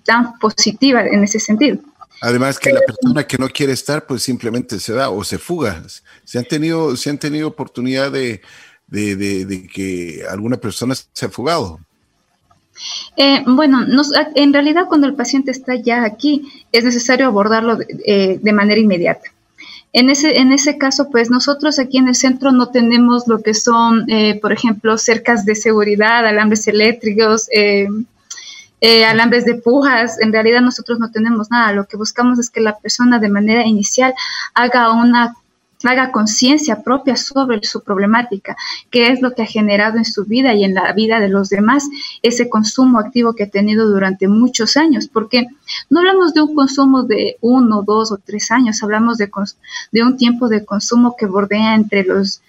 tan 0.05 0.39
positiva 0.39 1.07
en 1.07 1.23
ese 1.25 1.39
sentido. 1.39 1.79
Además 2.21 2.59
que 2.59 2.73
la 2.73 2.81
persona 2.81 3.27
que 3.27 3.39
no 3.39 3.49
quiere 3.49 3.73
estar, 3.73 4.07
pues 4.07 4.23
simplemente 4.23 4.81
se 4.81 4.93
da 4.93 5.11
o 5.11 5.23
se 5.23 5.39
fuga. 5.39 5.83
Se 6.25 6.39
han 6.39 6.45
tenido, 6.45 6.97
se 6.97 7.11
han 7.11 7.19
tenido 7.19 7.49
oportunidad 7.49 8.11
de, 8.11 8.41
que 8.91 10.25
alguna 10.29 10.57
persona 10.57 10.95
se 10.95 11.27
ha 11.27 11.29
fugado. 11.29 11.81
Eh, 13.17 13.43
bueno, 13.47 13.85
en 14.35 14.53
realidad 14.53 14.87
cuando 14.89 15.07
el 15.07 15.15
paciente 15.15 15.51
está 15.51 15.75
ya 15.75 16.05
aquí, 16.05 16.67
es 16.73 16.85
necesario 16.85 17.27
abordarlo 17.27 17.77
de, 17.77 17.87
eh, 18.05 18.53
manera 18.53 18.81
inmediata. 18.81 19.33
En 19.93 20.11
ese, 20.11 20.39
en 20.39 20.53
ese 20.53 20.77
caso, 20.77 21.11
pues 21.11 21.31
nosotros 21.31 21.79
aquí 21.79 21.99
en 21.99 22.09
el 22.09 22.15
centro 22.15 22.53
no 22.53 22.69
tenemos 22.69 23.27
lo 23.27 23.43
que 23.43 23.55
son, 23.55 24.09
eh, 24.11 24.39
por 24.41 24.53
ejemplo, 24.53 24.99
cercas 24.99 25.45
de 25.45 25.55
seguridad, 25.55 26.27
alambres 26.27 26.69
eléctricos, 26.69 27.49
eh, 27.53 27.89
alambres 28.81 29.45
de 29.45 29.55
pujas, 29.55 30.21
en 30.21 30.33
realidad 30.33 30.61
nosotros 30.61 30.99
no 30.99 31.11
tenemos 31.11 31.51
nada. 31.51 31.73
Lo 31.73 31.87
que 31.87 31.97
buscamos 31.97 32.39
es 32.39 32.51
que 32.51 32.61
la 32.61 32.79
persona 32.79 33.19
de 33.19 33.29
manera 33.29 33.67
inicial 33.67 34.15
haga 34.55 34.93
una 34.93 35.35
haga 35.85 36.11
conciencia 36.11 36.83
propia 36.83 37.17
sobre 37.17 37.63
su 37.63 37.83
problemática, 37.83 38.57
qué 38.91 39.09
es 39.09 39.21
lo 39.21 39.35
que 39.35 39.43
ha 39.43 39.47
generado 39.47 39.97
en 39.99 40.05
su 40.05 40.25
vida 40.25 40.55
y 40.55 40.65
en 40.65 40.75
la 40.75 40.93
vida 40.93 41.21
de 41.21 41.29
los 41.29 41.51
demás 41.51 41.89
ese 42.23 42.49
consumo 42.49 42.99
activo 42.99 43.35
que 43.35 43.45
ha 43.45 43.51
tenido 43.51 43.89
durante 43.89 44.27
muchos 44.27 44.77
años, 44.77 45.09
porque 45.09 45.47
no 45.89 46.01
hablamos 46.01 46.35
de 46.35 46.43
un 46.43 46.55
consumo 46.55 47.05
de 47.05 47.37
uno, 47.41 47.83
dos 47.83 48.11
o 48.11 48.19
tres 48.19 48.51
años, 48.51 48.83
hablamos 48.83 49.19
de, 49.19 49.31
de 49.93 50.03
un 50.03 50.17
tiempo 50.17 50.49
de 50.49 50.65
consumo 50.65 51.15
que 51.17 51.27
bordea 51.27 51.75
entre 51.75 52.05
los 52.05 52.41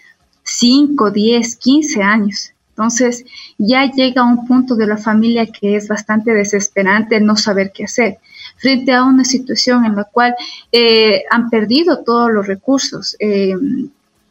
cinco, 0.44 1.12
diez, 1.12 1.56
quince 1.56 2.02
años. 2.02 2.52
Entonces 2.80 3.26
ya 3.58 3.92
llega 3.92 4.24
un 4.24 4.48
punto 4.48 4.76
de 4.76 4.88
la 4.88 4.96
familia 4.96 5.46
que 5.46 5.76
es 5.76 5.90
bastante 5.90 6.32
desesperante 6.32 7.20
no 7.20 7.36
saber 7.36 7.74
qué 7.74 7.84
hacer 7.84 8.20
frente 8.56 8.94
a 8.94 9.04
una 9.04 9.26
situación 9.26 9.84
en 9.84 9.98
la 9.98 10.06
cual 10.06 10.34
eh, 10.72 11.24
han 11.30 11.50
perdido 11.50 12.06
todos 12.06 12.32
los 12.32 12.48
recursos. 12.48 13.18
Eh, 13.20 13.54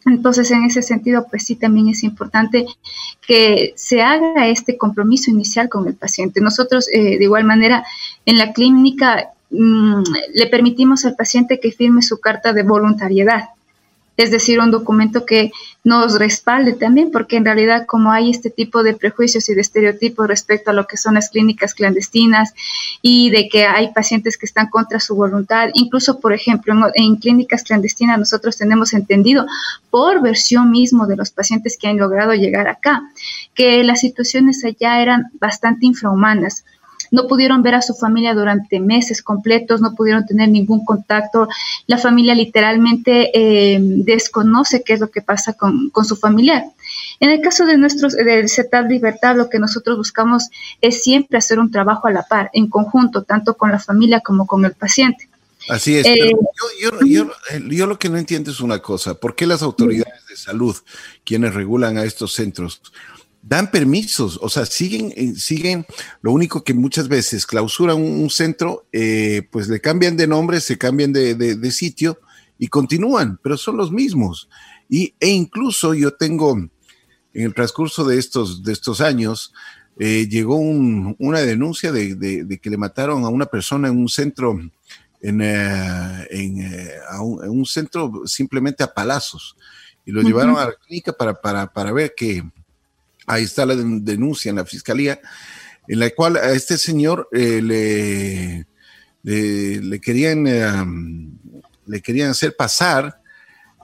entonces, 0.06 0.50
en 0.50 0.64
ese 0.64 0.80
sentido, 0.80 1.26
pues 1.28 1.44
sí, 1.44 1.56
también 1.56 1.88
es 1.88 2.02
importante 2.02 2.64
que 3.26 3.74
se 3.76 4.00
haga 4.00 4.48
este 4.48 4.78
compromiso 4.78 5.30
inicial 5.30 5.68
con 5.68 5.86
el 5.86 5.94
paciente. 5.94 6.40
Nosotros, 6.40 6.88
eh, 6.90 7.18
de 7.18 7.24
igual 7.24 7.44
manera, 7.44 7.84
en 8.24 8.38
la 8.38 8.54
clínica 8.54 9.28
mm, 9.50 10.02
le 10.32 10.46
permitimos 10.46 11.04
al 11.04 11.16
paciente 11.16 11.60
que 11.60 11.70
firme 11.70 12.00
su 12.00 12.18
carta 12.18 12.54
de 12.54 12.62
voluntariedad 12.62 13.50
es 14.18 14.32
decir, 14.32 14.58
un 14.58 14.72
documento 14.72 15.24
que 15.24 15.52
nos 15.84 16.18
respalde 16.18 16.72
también, 16.72 17.10
porque 17.10 17.36
en 17.36 17.44
realidad 17.44 17.86
como 17.86 18.10
hay 18.12 18.30
este 18.30 18.50
tipo 18.50 18.82
de 18.82 18.94
prejuicios 18.94 19.48
y 19.48 19.54
de 19.54 19.60
estereotipos 19.60 20.26
respecto 20.26 20.70
a 20.70 20.74
lo 20.74 20.86
que 20.86 20.96
son 20.96 21.14
las 21.14 21.30
clínicas 21.30 21.74
clandestinas 21.74 22.52
y 23.00 23.30
de 23.30 23.48
que 23.48 23.64
hay 23.66 23.92
pacientes 23.92 24.36
que 24.36 24.46
están 24.46 24.68
contra 24.68 25.00
su 25.00 25.14
voluntad, 25.14 25.68
incluso 25.74 26.20
por 26.20 26.32
ejemplo 26.32 26.74
en, 26.94 27.16
clínicas 27.16 27.62
clandestinas 27.62 28.18
nosotros 28.18 28.56
tenemos 28.56 28.92
entendido 28.92 29.46
por 29.90 30.20
versión 30.20 30.70
mismo 30.70 31.06
de 31.06 31.16
los 31.16 31.30
pacientes 31.30 31.78
que 31.78 31.88
han 31.88 31.98
logrado 31.98 32.34
llegar 32.34 32.68
acá, 32.68 33.02
que 33.54 33.82
las 33.84 34.00
situaciones 34.00 34.64
allá 34.64 35.00
eran 35.00 35.30
bastante 35.40 35.86
infrahumanas 35.86 36.64
no 37.10 37.26
pudieron 37.26 37.62
ver 37.62 37.74
a 37.74 37.82
su 37.82 37.94
familia 37.94 38.34
durante 38.34 38.80
meses 38.80 39.22
completos, 39.22 39.80
no 39.80 39.94
pudieron 39.94 40.26
tener 40.26 40.48
ningún 40.48 40.84
contacto. 40.84 41.48
La 41.86 41.98
familia 41.98 42.34
literalmente 42.34 43.30
eh, 43.34 43.78
desconoce 43.80 44.82
qué 44.82 44.94
es 44.94 45.00
lo 45.00 45.10
que 45.10 45.22
pasa 45.22 45.54
con, 45.54 45.90
su 46.04 46.16
familiar. 46.16 46.64
En 47.20 47.30
el 47.30 47.40
caso 47.40 47.66
de 47.66 47.76
nuestros, 47.76 48.14
del 48.14 48.48
CETAP 48.48 48.88
Libertad, 48.90 49.36
lo 49.36 49.48
que 49.48 49.58
nosotros 49.58 49.96
buscamos 49.96 50.48
es 50.80 51.02
siempre 51.02 51.38
hacer 51.38 51.58
un 51.58 51.70
trabajo 51.70 52.08
a 52.08 52.12
la 52.12 52.22
par, 52.22 52.50
en 52.52 52.68
conjunto, 52.68 53.22
tanto 53.22 53.54
con 53.54 53.70
la 53.70 53.78
familia 53.78 54.20
como 54.20 54.46
con 54.46 54.64
el 54.64 54.72
paciente. 54.72 55.28
Así 55.68 55.98
es. 55.98 56.06
Eh, 56.06 56.32
yo, 56.80 57.30
yo, 57.68 57.86
lo 57.86 57.98
que 57.98 58.08
no 58.08 58.16
entiendo 58.16 58.50
es 58.50 58.60
una 58.60 58.78
cosa, 58.80 59.14
¿por 59.14 59.34
qué 59.34 59.46
las 59.46 59.62
autoridades 59.62 60.26
de 60.28 60.36
salud, 60.36 60.76
quienes 61.24 61.54
regulan 61.54 61.98
a 61.98 62.04
estos 62.04 62.32
centros, 62.32 62.80
dan 63.48 63.70
permisos, 63.70 64.38
o 64.42 64.48
sea, 64.50 64.66
siguen, 64.66 65.12
eh, 65.16 65.34
siguen, 65.34 65.86
lo 66.20 66.32
único 66.32 66.62
que 66.62 66.74
muchas 66.74 67.08
veces 67.08 67.46
clausuran 67.46 67.96
un, 67.96 68.28
centro, 68.28 68.86
eh, 68.92 69.48
pues 69.50 69.68
le 69.68 69.80
cambian 69.80 70.18
de 70.18 70.26
nombre, 70.26 70.60
se 70.60 70.76
cambian 70.76 71.14
de, 71.14 71.70
sitio 71.70 72.20
y 72.58 72.68
continúan, 72.68 73.40
pero 73.42 73.56
son 73.56 73.78
los 73.78 73.90
mismos. 73.90 74.50
Y, 74.88 75.14
e 75.18 75.28
incluso 75.28 75.94
yo 75.94 76.12
tengo, 76.12 76.58
en 76.58 76.70
el 77.32 77.54
transcurso 77.54 78.04
de 78.04 78.18
estos, 78.18 78.62
de 78.62 78.72
estos 78.74 79.00
años, 79.00 79.54
eh, 79.98 80.28
llegó 80.28 80.56
una 80.56 81.40
denuncia 81.40 81.90
de, 81.90 82.60
que 82.62 82.70
le 82.70 82.76
mataron 82.76 83.24
a 83.24 83.28
una 83.28 83.46
persona 83.46 83.88
en 83.88 83.96
un 83.98 84.10
centro, 84.10 84.60
en, 85.22 85.40
un, 87.18 87.66
centro 87.66 88.22
simplemente 88.26 88.84
a 88.84 88.92
palazos, 88.92 89.56
y 90.04 90.12
lo 90.12 90.20
llevaron 90.20 90.58
a 90.58 90.66
la 90.66 90.74
clínica 90.74 91.12
para, 91.12 91.40
para, 91.40 91.72
para 91.72 91.92
ver 91.92 92.12
que 92.14 92.42
Ahí 93.28 93.44
está 93.44 93.66
la 93.66 93.76
denuncia 93.76 94.48
en 94.48 94.56
la 94.56 94.64
fiscalía, 94.64 95.20
en 95.86 95.98
la 95.98 96.08
cual 96.10 96.36
a 96.36 96.52
este 96.52 96.78
señor 96.78 97.28
eh, 97.30 97.60
le, 97.62 98.66
le, 99.80 100.00
querían, 100.00 100.46
eh, 100.46 101.62
le 101.86 102.00
querían 102.00 102.30
hacer 102.30 102.56
pasar 102.56 103.20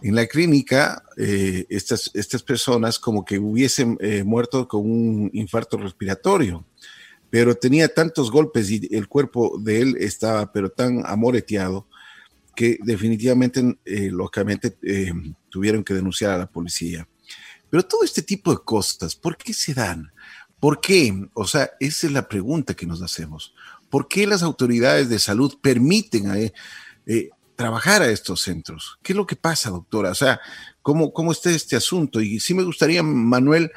en 0.03 0.15
la 0.15 0.27
clínica 0.27 1.05
eh, 1.19 1.67
estas, 1.69 2.11
estas 2.15 2.43
personas 2.43 2.99
como 2.99 3.23
que 3.23 3.39
hubiesen 3.39 3.99
muerto 4.25 4.67
con 4.67 4.81
un 4.81 5.31
infarto 5.35 5.77
respiratorio, 5.77 6.65
pero 7.29 7.55
tenía 7.55 7.89
tantos 7.89 8.31
golpes 8.31 8.71
y 8.71 8.89
el 8.97 9.09
cuerpo 9.09 9.59
de 9.59 9.83
él 9.83 9.97
estaba 10.01 10.51
pero 10.53 10.71
tan 10.71 11.03
amoreteado 11.05 11.87
que 12.57 12.79
definitivamente, 12.83 13.77
lógicamente, 13.85 14.75
tuvieron 15.51 15.85
que 15.85 15.93
denunciar 15.93 16.31
a 16.31 16.39
la 16.39 16.47
policía. 16.47 17.07
Pero 17.75 17.87
todo 17.87 18.05
este 18.05 18.23
tipo 18.23 18.53
de 18.53 18.61
cosas, 18.65 19.17
¿por 19.17 19.37
qué 19.37 19.53
se 19.53 19.75
dan? 19.75 20.13
¿Por 20.61 20.81
qué? 20.81 21.13
O 21.35 21.45
sea, 21.45 21.73
esa 21.81 22.07
es 22.07 22.13
la 22.13 22.29
pregunta 22.29 22.75
que 22.75 22.87
nos 22.87 23.03
hacemos. 23.03 23.53
¿Por 23.91 24.07
qué 24.07 24.29
las 24.29 24.45
autoridades 24.45 25.09
de 25.09 25.19
salud 25.19 25.59
permiten 25.61 26.37
eh, 26.37 26.53
eh, 27.05 27.31
trabajar 27.57 28.01
a 28.01 28.11
estos 28.11 28.43
centros? 28.43 29.01
¿Qué 29.03 29.13
es 29.13 29.17
lo 29.17 29.27
que 29.27 29.35
pasa, 29.35 29.71
doctora? 29.71 30.13
O 30.13 30.15
sea, 30.15 30.39
¿cómo, 30.83 31.13
cómo 31.13 31.33
está 31.33 31.51
este 31.51 31.75
asunto? 31.75 32.21
Y 32.21 32.39
sí 32.39 32.55
me 32.55 32.63
gustaría, 32.63 33.03
Manuel, 33.03 33.73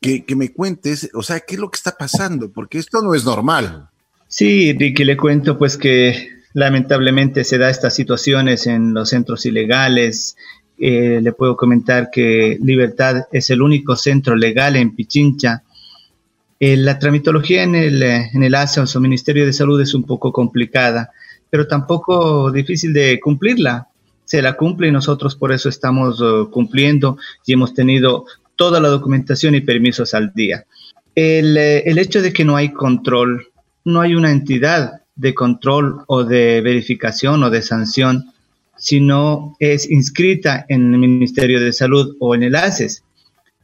que, 0.00 0.24
me 0.34 0.52
cuentes, 0.52 1.08
o 1.14 1.22
sea, 1.22 1.38
¿qué 1.38 1.54
es 1.54 1.60
lo 1.60 1.70
que 1.70 1.76
está 1.76 1.96
pasando? 1.96 2.50
Porque 2.50 2.78
esto 2.78 3.00
no 3.00 3.14
es 3.14 3.24
normal. 3.24 3.88
Sí, 4.26 4.72
Ricky, 4.72 5.04
le 5.04 5.16
cuento 5.16 5.56
pues 5.56 5.76
que 5.76 6.36
lamentablemente 6.52 7.44
se 7.44 7.58
da 7.58 7.70
estas 7.70 7.94
situaciones 7.94 8.66
en 8.66 8.92
los 8.92 9.10
centros 9.10 9.46
ilegales. 9.46 10.36
Eh, 10.78 11.20
le 11.22 11.32
puedo 11.32 11.56
comentar 11.56 12.10
que 12.10 12.58
Libertad 12.62 13.24
es 13.32 13.50
el 13.50 13.62
único 13.62 13.96
centro 13.96 14.36
legal 14.36 14.76
en 14.76 14.94
Pichincha. 14.94 15.62
Eh, 16.60 16.76
la 16.76 16.98
tramitología 16.98 17.62
en 17.62 17.74
el, 17.74 18.02
en 18.02 18.42
el 18.42 18.54
ASEAN 18.54 18.86
o 18.94 19.00
Ministerio 19.00 19.46
de 19.46 19.52
Salud 19.52 19.80
es 19.80 19.94
un 19.94 20.04
poco 20.04 20.32
complicada, 20.32 21.10
pero 21.50 21.66
tampoco 21.66 22.50
difícil 22.50 22.92
de 22.92 23.18
cumplirla. 23.20 23.88
Se 24.24 24.42
la 24.42 24.56
cumple 24.56 24.88
y 24.88 24.92
nosotros 24.92 25.36
por 25.36 25.52
eso 25.52 25.68
estamos 25.68 26.20
uh, 26.20 26.50
cumpliendo 26.50 27.16
y 27.46 27.52
hemos 27.52 27.74
tenido 27.74 28.26
toda 28.56 28.80
la 28.80 28.88
documentación 28.88 29.54
y 29.54 29.60
permisos 29.60 30.14
al 30.14 30.32
día. 30.34 30.64
El, 31.14 31.56
eh, 31.56 31.84
el 31.86 31.98
hecho 31.98 32.20
de 32.20 32.32
que 32.32 32.44
no 32.44 32.56
hay 32.56 32.72
control, 32.72 33.46
no 33.84 34.00
hay 34.00 34.14
una 34.14 34.32
entidad 34.32 35.02
de 35.14 35.32
control 35.32 36.02
o 36.08 36.24
de 36.24 36.60
verificación 36.60 37.42
o 37.42 37.50
de 37.50 37.62
sanción, 37.62 38.32
sino 38.76 39.56
es 39.58 39.90
inscrita 39.90 40.64
en 40.68 40.92
el 40.92 40.98
Ministerio 40.98 41.60
de 41.60 41.72
Salud 41.72 42.16
o 42.20 42.34
en 42.34 42.42
el 42.42 42.54
ACES. 42.54 43.02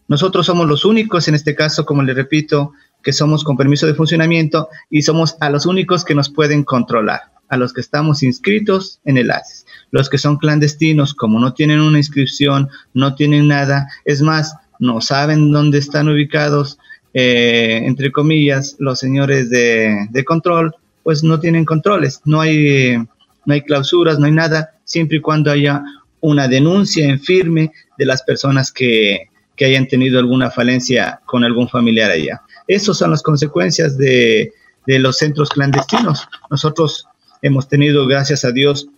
Nosotros 0.09 0.47
somos 0.47 0.67
los 0.67 0.85
únicos, 0.85 1.29
en 1.29 1.35
este 1.35 1.55
caso, 1.55 1.85
como 1.85 2.03
le 2.03 2.15
repito, 2.15 2.73
que 3.03 3.13
somos 3.13 3.45
con 3.45 3.57
permiso 3.57 3.87
de 3.87 3.95
funcionamiento 3.95 4.69
y 4.91 5.03
somos 5.03 5.37
a 5.41 5.51
los 5.51 5.67
únicos 5.67 6.05
que 6.05 6.15
nos 6.15 6.31
pueden 6.31 6.65
controlar, 6.65 7.21
a 7.49 7.57
los 7.57 7.73
que 7.73 7.81
estamos 7.81 8.23
inscritos 8.23 9.01
en 9.05 9.19
el 9.19 9.31
ACES. 9.31 9.67
Los 9.91 10.09
que 10.09 10.19
son 10.19 10.39
clandestinos, 10.39 11.15
como 11.15 11.39
no 11.41 11.55
tienen 11.55 11.81
una 11.81 11.99
inscripción, 11.99 12.69
no 12.95 13.15
tienen 13.15 13.49
nada, 13.49 13.89
es 14.05 14.23
más, 14.23 14.55
no 14.79 15.01
saben 15.01 15.51
dónde 15.51 15.79
están 15.79 16.09
ubicados, 16.09 16.79
eh, 17.15 17.83
entre 17.85 18.11
comillas, 18.11 18.77
los 18.79 18.99
señores 18.99 19.51
de, 19.51 20.09
de 20.11 20.25
control, 20.25 20.75
pues 21.03 21.23
no 21.23 21.41
tienen 21.41 21.65
controles, 21.65 22.21
no 22.25 22.41
hay, 22.41 22.97
no 23.45 23.55
hay 23.55 23.63
clausuras, 23.63 24.19
no 24.19 24.27
hay 24.27 24.33
nada, 24.33 24.75
siempre 24.85 25.19
y 25.19 25.21
cuando 25.21 25.51
haya 25.51 25.83
una 26.21 26.49
denuncia 26.49 27.07
en 27.07 27.21
firme 27.21 27.73
de 27.99 28.07
las 28.07 28.23
personas 28.23 28.71
que, 28.71 29.29
que 29.57 29.65
hayan 29.65 29.89
tenido 29.89 30.19
alguna 30.19 30.51
falencia 30.51 31.21
con 31.27 31.45
algún 31.45 31.69
familiar 31.69 32.11
allá. 32.11 32.43
Esas 32.69 32.99
son 32.99 33.11
las 33.11 33.23
consecuencias 33.23 33.99
de, 33.99 34.53
de 34.87 34.99
los 34.99 35.19
centros 35.19 35.51
clandestinos. 35.51 36.29
Nosotros 36.51 37.07
hemos 37.43 37.69
tenido, 37.69 38.07
gracias 38.07 38.45
a 38.45 38.53
Dios, 38.53 38.89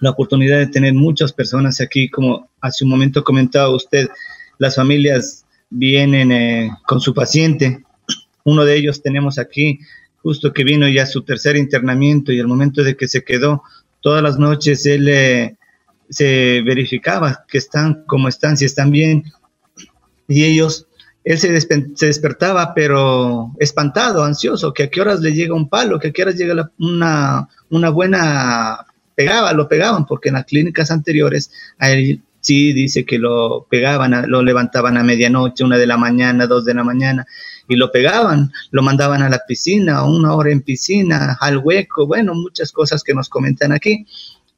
la 0.00 0.10
oportunidad 0.10 0.58
de 0.58 0.66
tener 0.66 0.94
muchas 0.94 1.32
personas 1.32 1.80
aquí, 1.80 2.08
como 2.08 2.48
hace 2.60 2.84
un 2.84 2.90
momento 2.90 3.22
comentaba 3.22 3.74
usted, 3.74 4.08
las 4.58 4.76
familias 4.76 5.44
vienen 5.70 6.32
eh, 6.32 6.70
con 6.86 7.00
su 7.00 7.14
paciente. 7.14 7.84
Uno 8.44 8.64
de 8.64 8.76
ellos 8.76 9.02
tenemos 9.02 9.38
aquí 9.38 9.78
justo 10.22 10.52
que 10.52 10.64
vino 10.64 10.88
ya 10.88 11.06
su 11.06 11.22
tercer 11.22 11.56
internamiento 11.56 12.32
y 12.32 12.38
el 12.38 12.46
momento 12.46 12.82
de 12.82 12.96
que 12.96 13.08
se 13.08 13.24
quedó, 13.24 13.62
todas 14.02 14.22
las 14.22 14.38
noches 14.38 14.84
él 14.84 15.08
eh, 15.08 15.56
se 16.10 16.60
verificaba 16.62 17.44
que 17.48 17.56
están 17.56 18.04
como 18.06 18.28
están, 18.28 18.58
si 18.58 18.66
están 18.66 18.90
bien. 18.90 19.24
Y 20.28 20.44
ellos, 20.44 20.86
él 21.24 21.38
se, 21.38 21.58
se, 21.60 22.06
despertaba, 22.06 22.74
pero 22.74 23.52
espantado, 23.58 24.22
ansioso, 24.22 24.74
que 24.74 24.84
a 24.84 24.90
qué 24.90 25.00
horas 25.00 25.20
le 25.20 25.32
llega 25.32 25.54
un 25.54 25.68
palo, 25.68 25.98
que 25.98 26.08
a 26.08 26.12
qué 26.12 26.22
horas 26.22 26.36
llega 26.36 26.70
una, 26.78 27.48
una 27.70 27.88
buena 27.88 28.86
pegaba, 29.14 29.52
lo 29.52 29.68
pegaban, 29.68 30.04
porque 30.04 30.28
en 30.28 30.34
las 30.34 30.44
clínicas 30.44 30.90
anteriores 30.90 31.50
a 31.78 31.90
él 31.90 32.22
sí 32.40 32.72
dice 32.72 33.06
que 33.06 33.18
lo 33.18 33.66
pegaban, 33.70 34.28
lo 34.28 34.42
levantaban 34.42 34.96
a 34.98 35.04
medianoche, 35.04 35.64
una 35.64 35.78
de 35.78 35.86
la 35.86 35.96
mañana, 35.96 36.46
dos 36.46 36.64
de 36.64 36.74
la 36.74 36.84
mañana, 36.84 37.26
y 37.72 37.76
lo 37.76 37.90
pegaban, 37.90 38.52
lo 38.70 38.82
mandaban 38.82 39.22
a 39.22 39.28
la 39.28 39.40
piscina, 39.46 40.04
una 40.04 40.34
hora 40.34 40.50
en 40.52 40.62
piscina, 40.62 41.36
al 41.40 41.58
hueco, 41.58 42.06
bueno, 42.06 42.34
muchas 42.34 42.72
cosas 42.72 43.02
que 43.02 43.14
nos 43.14 43.28
comentan 43.28 43.72
aquí. 43.72 44.06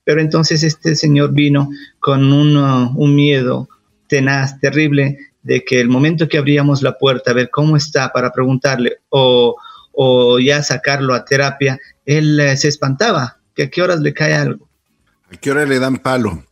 Pero 0.05 0.21
entonces 0.21 0.63
este 0.63 0.95
señor 0.97 1.33
vino 1.33 1.71
con 1.99 2.33
un, 2.33 2.57
un 2.57 3.15
miedo 3.15 3.69
tenaz, 4.07 4.61
terrible, 4.61 5.19
de 5.43 5.65
que 5.65 5.81
el 5.81 5.89
momento 5.89 6.29
que 6.29 6.39
abríamos 6.39 6.83
la 6.83 6.99
puerta 6.99 7.31
a 7.31 7.35
ver 7.35 7.51
cómo 7.51 7.77
está 7.77 8.13
para 8.13 8.33
preguntarle 8.33 8.99
o, 9.11 9.57
o 9.93 10.39
ya 10.39 10.63
sacarlo 10.63 11.15
a 11.15 11.25
terapia, 11.25 11.79
él 12.05 12.39
eh, 12.41 12.57
se 12.57 12.69
espantaba, 12.69 13.39
que 13.55 13.65
a 13.65 13.71
qué 13.71 13.83
horas 13.83 14.01
le 14.01 14.13
cae 14.13 14.35
algo. 14.35 14.69
¿A 15.31 15.37
qué 15.37 15.51
hora 15.51 15.65
le 15.65 15.79
dan 15.79 15.99
palo? 15.99 16.45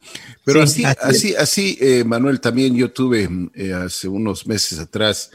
Pero 0.45 0.67
sí, 0.67 0.85
así, 0.85 0.99
así, 1.01 1.35
así, 1.37 1.79
eh, 1.81 2.05
Manuel, 2.05 2.41
también 2.41 2.75
yo 2.75 2.91
tuve 2.91 3.29
eh, 3.55 3.73
hace 3.73 4.09
unos 4.09 4.47
meses 4.47 4.79
atrás 4.79 5.31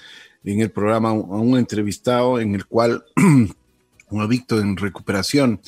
en 0.54 0.62
el 0.62 0.72
programa 0.72 1.10
a 1.10 1.14
un 1.14 1.58
entrevistado 1.58 2.40
en 2.40 2.56
el 2.56 2.66
cual, 2.66 3.04
un 3.16 4.22
adicto 4.22 4.60
en 4.60 4.78
recuperación, 4.78 5.62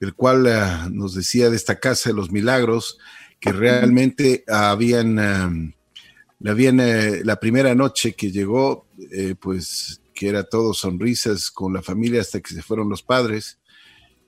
el 0.00 0.14
cual 0.14 0.46
uh, 0.46 0.90
nos 0.90 1.14
decía 1.14 1.50
de 1.50 1.56
esta 1.56 1.80
casa 1.80 2.10
de 2.10 2.14
los 2.14 2.30
milagros 2.30 2.98
que 3.40 3.52
realmente 3.52 4.44
habían, 4.46 5.18
uh, 5.18 6.48
habían 6.48 6.80
uh, 6.80 7.24
la 7.24 7.36
primera 7.40 7.74
noche 7.74 8.14
que 8.14 8.30
llegó, 8.30 8.86
eh, 9.10 9.34
pues 9.40 10.00
que 10.14 10.28
era 10.28 10.44
todo 10.44 10.72
sonrisas 10.72 11.50
con 11.50 11.72
la 11.72 11.82
familia 11.82 12.20
hasta 12.20 12.40
que 12.40 12.54
se 12.54 12.62
fueron 12.62 12.88
los 12.88 13.02
padres. 13.02 13.58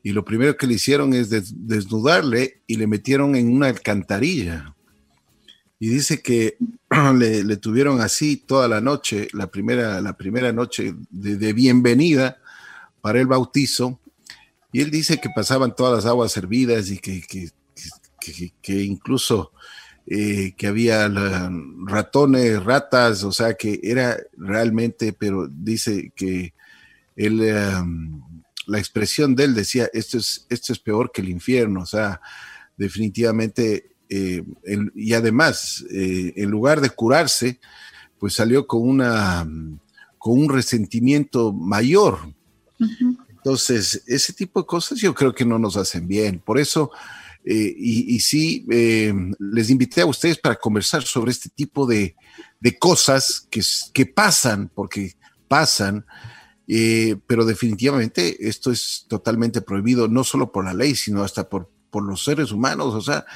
Y 0.02 0.10
lo 0.10 0.24
primero 0.24 0.56
que 0.56 0.66
le 0.66 0.74
hicieron 0.74 1.14
es 1.14 1.30
des 1.30 1.52
desnudarle 1.56 2.62
y 2.66 2.76
le 2.76 2.86
metieron 2.86 3.36
en 3.36 3.54
una 3.54 3.68
alcantarilla 3.68 4.73
y 5.84 5.88
dice 5.88 6.22
que 6.22 6.56
le, 7.14 7.44
le, 7.44 7.56
tuvieron 7.58 8.00
así 8.00 8.38
toda 8.38 8.68
la 8.68 8.80
noche, 8.80 9.28
la 9.34 9.48
primera, 9.48 10.00
la 10.00 10.16
primera 10.16 10.50
noche 10.50 10.94
de, 11.10 11.52
bienvenida 11.52 12.38
para 13.02 13.20
el 13.20 13.26
bautizo, 13.26 14.00
y 14.72 14.80
él 14.80 14.90
dice 14.90 15.20
que 15.20 15.28
pasaban 15.36 15.76
todas 15.76 15.92
las 15.92 16.06
aguas 16.06 16.32
servidas 16.32 16.90
y 16.90 16.96
que, 16.96 17.20
que, 17.20 17.50
que, 18.62 18.82
incluso 18.82 19.52
eh, 20.06 20.54
que 20.56 20.68
había 20.68 21.06
ratones, 21.84 22.64
ratas, 22.64 23.22
o 23.22 23.30
sea 23.30 23.52
que 23.52 23.78
era 23.82 24.16
realmente, 24.38 25.12
pero 25.12 25.46
dice 25.48 26.14
que 26.16 26.54
um, 27.18 28.22
la 28.68 28.78
expresión 28.78 29.36
de 29.36 29.44
él 29.44 29.54
decía, 29.54 29.90
esto 29.92 30.16
es, 30.16 30.46
esto 30.48 30.72
es 30.72 30.78
peor 30.78 31.12
que 31.12 31.20
el 31.20 31.28
infierno, 31.28 31.82
o 31.82 31.86
sea, 31.86 32.22
definitivamente 32.78 33.93
eh, 34.08 34.44
el, 34.64 34.92
y 34.94 35.14
además, 35.14 35.84
eh, 35.90 36.32
en 36.36 36.50
lugar 36.50 36.80
de 36.80 36.90
curarse, 36.90 37.60
pues 38.18 38.34
salió 38.34 38.66
con 38.66 38.88
una 38.88 39.46
con 40.18 40.38
un 40.38 40.48
resentimiento 40.48 41.52
mayor. 41.52 42.18
Uh 42.80 42.84
-huh. 42.84 43.18
Entonces, 43.28 44.02
ese 44.06 44.32
tipo 44.32 44.60
de 44.60 44.66
cosas 44.66 44.98
yo 44.98 45.14
creo 45.14 45.34
que 45.34 45.44
no 45.44 45.58
nos 45.58 45.76
hacen 45.76 46.08
bien. 46.08 46.38
Por 46.38 46.58
eso, 46.58 46.90
eh, 47.44 47.74
y, 47.76 48.14
y, 48.14 48.20
sí, 48.20 48.64
les 49.38 49.68
invité 49.68 50.00
a 50.00 50.06
ustedes 50.06 50.38
para 50.38 50.56
conversar 50.56 51.02
sobre 51.02 51.30
este 51.30 51.50
tipo 51.50 51.86
de, 51.86 52.16
de 52.64 52.78
cosas 52.78 53.46
que, 53.50 53.60
que, 53.92 54.06
pasan, 54.06 54.70
porque 54.74 55.14
pasan, 55.48 56.06
eh, 56.66 57.16
pero 57.26 57.44
definitivamente 57.44 58.48
esto 58.48 58.72
es 58.72 59.04
totalmente 59.08 59.60
prohibido, 59.60 60.08
no 60.08 60.24
solo 60.24 60.50
por 60.50 60.64
la 60.64 60.72
ley, 60.72 60.94
sino 60.94 61.22
hasta 61.22 61.48
por, 61.48 61.70
por 61.90 62.04
los 62.04 62.24
seres 62.24 62.52
humanos. 62.52 62.94
O 62.94 63.02
sea, 63.02 63.26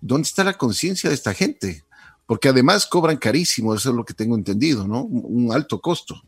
¿dónde 0.00 0.26
está 0.26 0.44
la 0.44 0.54
conciencia 0.54 1.10
de 1.10 1.14
esta 1.14 1.34
gente? 1.34 1.84
Porque 2.26 2.48
además 2.48 2.86
cobran 2.86 3.16
carísimo, 3.16 3.74
eso 3.74 3.90
es 3.90 3.96
lo 3.96 4.04
que 4.04 4.14
tengo 4.14 4.36
entendido, 4.36 4.86
¿no? 4.86 5.02
Un, 5.02 5.52
alto 5.52 5.80
costo. 5.80 6.22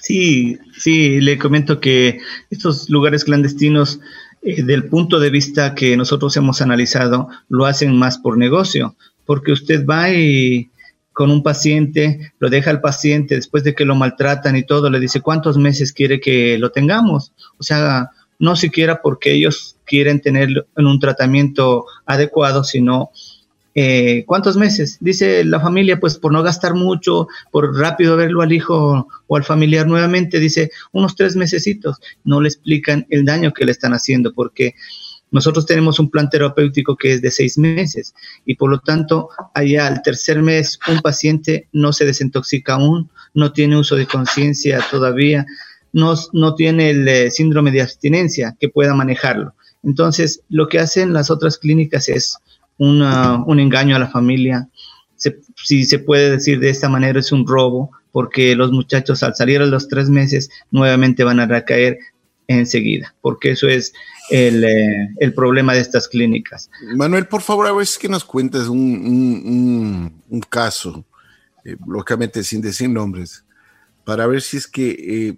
Sí, 0.00 0.58
sí, 0.78 1.20
le 1.20 1.38
comento 1.38 1.80
que 1.80 2.20
estos 2.50 2.88
lugares 2.88 3.24
clandestinos, 3.24 4.00
eh, 4.42 4.62
del 4.62 4.84
punto 4.84 5.18
de 5.18 5.30
vista 5.30 5.74
que 5.74 5.96
nosotros 5.96 6.36
hemos 6.36 6.60
analizado, 6.60 7.28
lo 7.48 7.66
hacen 7.66 7.96
más 7.96 8.18
por 8.18 8.38
negocio, 8.38 8.96
porque 9.24 9.52
usted 9.52 9.84
va 9.86 10.10
y 10.10 10.70
con 11.18 11.32
un 11.32 11.42
paciente, 11.42 12.32
lo 12.38 12.48
deja 12.48 12.70
al 12.70 12.80
paciente 12.80 13.34
después 13.34 13.64
de 13.64 13.74
que 13.74 13.84
lo 13.84 13.96
maltratan 13.96 14.56
y 14.56 14.62
todo, 14.62 14.88
le 14.88 15.00
dice 15.00 15.20
cuántos 15.20 15.58
meses 15.58 15.92
quiere 15.92 16.20
que 16.20 16.58
lo 16.58 16.70
tengamos. 16.70 17.32
O 17.58 17.64
sea, 17.64 18.10
no 18.38 18.56
siquiera 18.56 19.00
porque 19.02 19.32
ellos 19.32 19.76
quieren 19.84 20.20
tener 20.20 20.66
en 20.76 20.86
un 20.86 21.00
tratamiento 21.00 21.86
adecuado, 22.06 22.64
sino 22.64 23.10
eh, 23.74 24.24
¿cuántos 24.26 24.56
meses? 24.56 24.98
Dice 25.00 25.44
la 25.44 25.60
familia, 25.60 26.00
pues 26.00 26.18
por 26.18 26.32
no 26.32 26.42
gastar 26.42 26.74
mucho, 26.74 27.28
por 27.52 27.76
rápido 27.78 28.16
verlo 28.16 28.42
al 28.42 28.52
hijo 28.52 29.06
o 29.26 29.36
al 29.36 29.44
familiar 29.44 29.86
nuevamente, 29.86 30.40
dice 30.40 30.70
unos 30.92 31.14
tres 31.14 31.36
mesecitos. 31.36 31.98
No 32.24 32.40
le 32.40 32.48
explican 32.48 33.06
el 33.10 33.24
daño 33.24 33.52
que 33.52 33.64
le 33.64 33.72
están 33.72 33.92
haciendo, 33.92 34.32
porque 34.32 34.74
nosotros 35.30 35.66
tenemos 35.66 35.98
un 35.98 36.10
plan 36.10 36.28
terapéutico 36.30 36.96
que 36.96 37.12
es 37.12 37.22
de 37.22 37.30
seis 37.30 37.58
meses 37.58 38.14
y 38.46 38.54
por 38.54 38.70
lo 38.70 38.80
tanto 38.80 39.28
allá 39.54 39.86
al 39.86 40.02
tercer 40.02 40.42
mes 40.42 40.78
un 40.88 41.00
paciente 41.00 41.68
no 41.72 41.92
se 41.92 42.06
desintoxica 42.06 42.74
aún, 42.74 43.10
no 43.34 43.52
tiene 43.52 43.76
uso 43.76 43.94
de 43.94 44.06
conciencia 44.06 44.82
todavía, 44.90 45.44
no, 45.92 46.14
no 46.32 46.54
tiene 46.54 46.90
el 46.90 47.08
eh, 47.08 47.30
síndrome 47.30 47.70
de 47.70 47.82
abstinencia 47.82 48.56
que 48.58 48.68
pueda 48.68 48.94
manejarlo. 48.94 49.54
Entonces, 49.82 50.42
lo 50.48 50.68
que 50.68 50.78
hacen 50.78 51.12
las 51.12 51.30
otras 51.30 51.58
clínicas 51.58 52.08
es 52.08 52.38
una, 52.78 53.42
un 53.44 53.60
engaño 53.60 53.96
a 53.96 54.00
la 54.00 54.08
familia. 54.08 54.68
Si 55.56 55.84
se 55.84 55.98
puede 55.98 56.30
decir 56.30 56.60
de 56.60 56.70
esta 56.70 56.88
manera, 56.88 57.18
es 57.18 57.32
un 57.32 57.46
robo, 57.46 57.90
porque 58.12 58.54
los 58.54 58.72
muchachos 58.72 59.22
al 59.22 59.34
salir 59.34 59.60
a 59.60 59.66
los 59.66 59.88
tres 59.88 60.08
meses 60.08 60.50
nuevamente 60.70 61.24
van 61.24 61.40
a 61.40 61.46
recaer 61.46 61.98
enseguida, 62.46 63.14
porque 63.20 63.50
eso 63.50 63.68
es 63.68 63.92
el, 64.30 64.64
eh, 64.64 65.08
el, 65.18 65.34
problema 65.34 65.74
de 65.74 65.80
estas 65.80 66.08
clínicas. 66.08 66.70
Manuel, 66.96 67.26
por 67.26 67.42
favor, 67.42 67.66
a 67.66 67.84
si 67.84 67.98
que 67.98 68.08
nos 68.08 68.24
cuentes 68.24 68.68
un, 68.68 68.78
un, 68.78 70.22
un, 70.28 70.40
caso, 70.40 71.04
eh, 71.64 71.76
lógicamente 71.86 72.42
sin 72.42 72.62
decir 72.62 72.88
nombres, 72.88 73.44
para 74.08 74.26
ver 74.26 74.40
si 74.40 74.56
es 74.56 74.66
que 74.66 74.88
eh, 74.88 75.36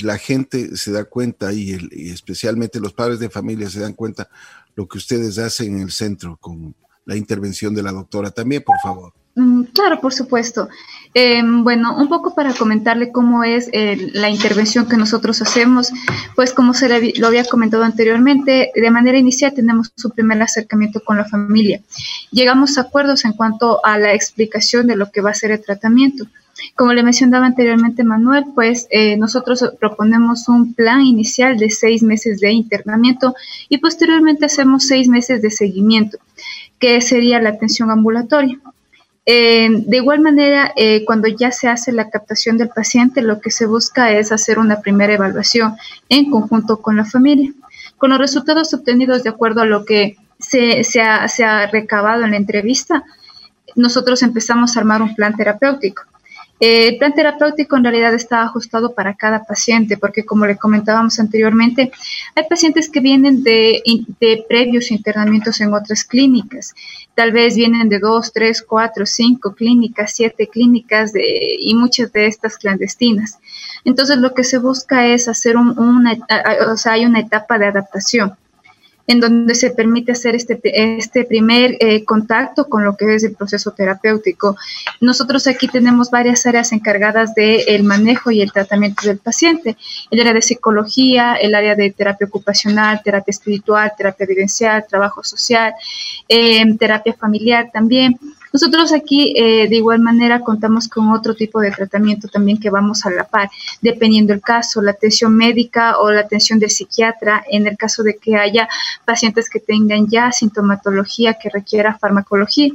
la 0.00 0.16
gente 0.16 0.76
se 0.76 0.92
da 0.92 1.06
cuenta 1.06 1.52
y, 1.52 1.72
el, 1.72 1.90
especialmente 1.92 2.78
los 2.78 2.92
padres 2.92 3.18
de 3.18 3.28
familia 3.28 3.68
se 3.68 3.80
dan 3.80 3.94
cuenta 3.94 4.28
lo 4.76 4.86
que 4.86 4.98
ustedes 4.98 5.38
hacen 5.38 5.74
en 5.74 5.82
el 5.82 5.90
centro 5.90 6.36
con 6.36 6.72
la 7.04 7.16
intervención 7.16 7.74
de 7.74 7.82
la 7.82 7.90
doctora. 7.90 8.30
También, 8.30 8.62
por 8.62 8.76
favor. 8.80 9.12
Mm, 9.34 9.64
claro, 9.74 10.00
por 10.00 10.14
supuesto. 10.14 10.68
Eh, 11.14 11.42
bueno, 11.44 11.96
un 11.96 12.08
poco 12.08 12.32
para 12.32 12.54
comentarle 12.54 13.10
cómo 13.10 13.42
es 13.42 13.68
eh, 13.72 14.12
la 14.12 14.30
intervención 14.30 14.86
que 14.86 14.96
nosotros 14.96 15.42
hacemos, 15.42 15.90
pues 16.36 16.52
como 16.52 16.74
se 16.74 17.12
lo 17.18 17.26
había 17.26 17.44
comentado 17.44 17.82
anteriormente, 17.82 18.70
de 18.72 18.90
manera 18.92 19.18
inicial 19.18 19.52
tenemos 19.52 19.90
su 19.96 20.10
primer 20.10 20.40
acercamiento 20.40 21.02
con 21.04 21.16
la 21.16 21.24
familia. 21.24 21.80
Llegamos 22.30 22.78
a 22.78 22.82
acuerdos 22.82 23.24
en 23.24 23.32
cuanto 23.32 23.84
a 23.84 23.98
la 23.98 24.14
explicación 24.14 24.86
de 24.86 24.94
lo 24.94 25.10
que 25.10 25.22
va 25.22 25.30
a 25.30 25.34
ser 25.34 25.50
el 25.50 25.60
tratamiento. 25.60 26.28
Como 26.74 26.92
le 26.92 27.02
mencionaba 27.02 27.46
anteriormente 27.46 28.04
Manuel, 28.04 28.44
pues 28.54 28.86
eh, 28.90 29.16
nosotros 29.16 29.64
proponemos 29.78 30.48
un 30.48 30.74
plan 30.74 31.02
inicial 31.02 31.58
de 31.58 31.70
seis 31.70 32.02
meses 32.02 32.40
de 32.40 32.52
internamiento 32.52 33.34
y 33.68 33.78
posteriormente 33.78 34.46
hacemos 34.46 34.86
seis 34.86 35.08
meses 35.08 35.42
de 35.42 35.50
seguimiento, 35.50 36.18
que 36.78 37.00
sería 37.00 37.40
la 37.40 37.50
atención 37.50 37.90
ambulatoria. 37.90 38.58
Eh, 39.28 39.68
de 39.70 39.96
igual 39.96 40.20
manera, 40.20 40.72
eh, 40.76 41.04
cuando 41.04 41.26
ya 41.26 41.50
se 41.50 41.68
hace 41.68 41.90
la 41.90 42.10
captación 42.10 42.58
del 42.58 42.68
paciente, 42.68 43.22
lo 43.22 43.40
que 43.40 43.50
se 43.50 43.66
busca 43.66 44.12
es 44.12 44.30
hacer 44.30 44.60
una 44.60 44.80
primera 44.80 45.14
evaluación 45.14 45.74
en 46.08 46.30
conjunto 46.30 46.80
con 46.80 46.96
la 46.96 47.04
familia. 47.04 47.52
Con 47.96 48.10
los 48.10 48.20
resultados 48.20 48.72
obtenidos 48.72 49.24
de 49.24 49.30
acuerdo 49.30 49.62
a 49.62 49.66
lo 49.66 49.84
que 49.84 50.16
se, 50.38 51.02
ha 51.02 51.66
recabado 51.66 52.24
en 52.24 52.30
la 52.30 52.36
entrevista, 52.36 53.02
nosotros 53.74 54.22
empezamos 54.22 54.76
a 54.76 54.80
armar 54.80 55.02
un 55.02 55.14
plan 55.14 55.34
terapéutico. 55.34 56.02
Eh, 56.58 56.88
el 56.88 56.98
plan 56.98 57.12
terapéutico 57.12 57.76
en 57.76 57.84
realidad 57.84 58.14
está 58.14 58.42
ajustado 58.42 58.94
para 58.94 59.14
cada 59.14 59.44
paciente, 59.44 59.98
porque 59.98 60.24
como 60.24 60.46
le 60.46 60.56
comentábamos 60.56 61.20
anteriormente, 61.20 61.92
hay 62.34 62.44
pacientes 62.48 62.88
que 62.88 63.00
vienen 63.00 63.42
de, 63.42 63.82
previos 64.48 64.90
internamientos 64.90 65.60
en 65.60 65.74
otras 65.74 66.04
clínicas. 66.04 66.74
Tal 67.14 67.32
vez 67.32 67.56
vienen 67.56 67.88
de 67.88 67.98
dos, 67.98 68.32
tres, 68.32 68.62
cuatro, 68.62 69.04
cinco 69.06 69.54
clínicas, 69.54 70.14
siete 70.14 70.48
clínicas 70.48 71.12
y 71.14 71.74
muchas 71.74 72.12
de 72.12 72.26
estas 72.26 72.56
clandestinas. 72.56 73.38
Entonces 73.84 74.18
lo 74.18 74.34
que 74.34 74.44
se 74.44 74.58
busca 74.58 75.06
es 75.06 75.28
hacer 75.28 75.56
una, 75.56 76.16
o 76.70 76.76
sea, 76.76 76.92
hay 76.92 77.04
una 77.06 77.20
etapa 77.20 77.58
de 77.58 77.66
adaptación 77.66 78.36
en 79.06 79.20
donde 79.20 79.54
se 79.54 79.70
permite 79.70 80.12
hacer 80.12 80.34
este, 80.34 80.60
este 80.98 81.24
primer 81.24 81.76
eh, 81.80 82.04
contacto 82.04 82.68
con 82.68 82.84
lo 82.84 82.96
que 82.96 83.14
es 83.14 83.24
el 83.24 83.34
proceso 83.34 83.70
terapéutico. 83.70 84.56
Nosotros 85.00 85.46
aquí 85.46 85.68
tenemos 85.68 86.10
varias 86.10 86.46
áreas 86.46 86.72
encargadas 86.72 87.34
del 87.34 87.84
manejo 87.84 88.30
y 88.30 88.42
el 88.42 88.52
tratamiento 88.52 89.06
del 89.06 89.18
paciente, 89.18 89.76
el 90.10 90.20
área 90.20 90.34
de 90.34 90.42
psicología, 90.42 91.34
el 91.34 91.54
área 91.54 91.74
de 91.74 91.90
terapia 91.90 92.26
ocupacional, 92.26 93.00
terapia 93.04 93.30
espiritual, 93.30 93.92
terapia 93.96 94.26
vivencial, 94.26 94.84
trabajo 94.88 95.22
social, 95.22 95.72
eh, 96.28 96.64
terapia 96.76 97.14
familiar 97.14 97.70
también. 97.72 98.18
Nosotros 98.56 98.90
aquí 98.94 99.34
eh, 99.36 99.68
de 99.68 99.76
igual 99.76 100.00
manera 100.00 100.40
contamos 100.40 100.88
con 100.88 101.10
otro 101.10 101.34
tipo 101.34 101.60
de 101.60 101.70
tratamiento 101.70 102.26
también 102.26 102.58
que 102.58 102.70
vamos 102.70 103.04
a 103.04 103.10
la 103.10 103.24
par, 103.24 103.50
dependiendo 103.82 104.32
el 104.32 104.40
caso, 104.40 104.80
la 104.80 104.92
atención 104.92 105.36
médica 105.36 105.98
o 105.98 106.10
la 106.10 106.22
atención 106.22 106.58
del 106.58 106.70
psiquiatra, 106.70 107.44
en 107.50 107.66
el 107.66 107.76
caso 107.76 108.02
de 108.02 108.16
que 108.16 108.34
haya 108.34 108.66
pacientes 109.04 109.50
que 109.50 109.60
tengan 109.60 110.08
ya 110.08 110.32
sintomatología 110.32 111.34
que 111.34 111.50
requiera 111.50 111.98
farmacología. 111.98 112.72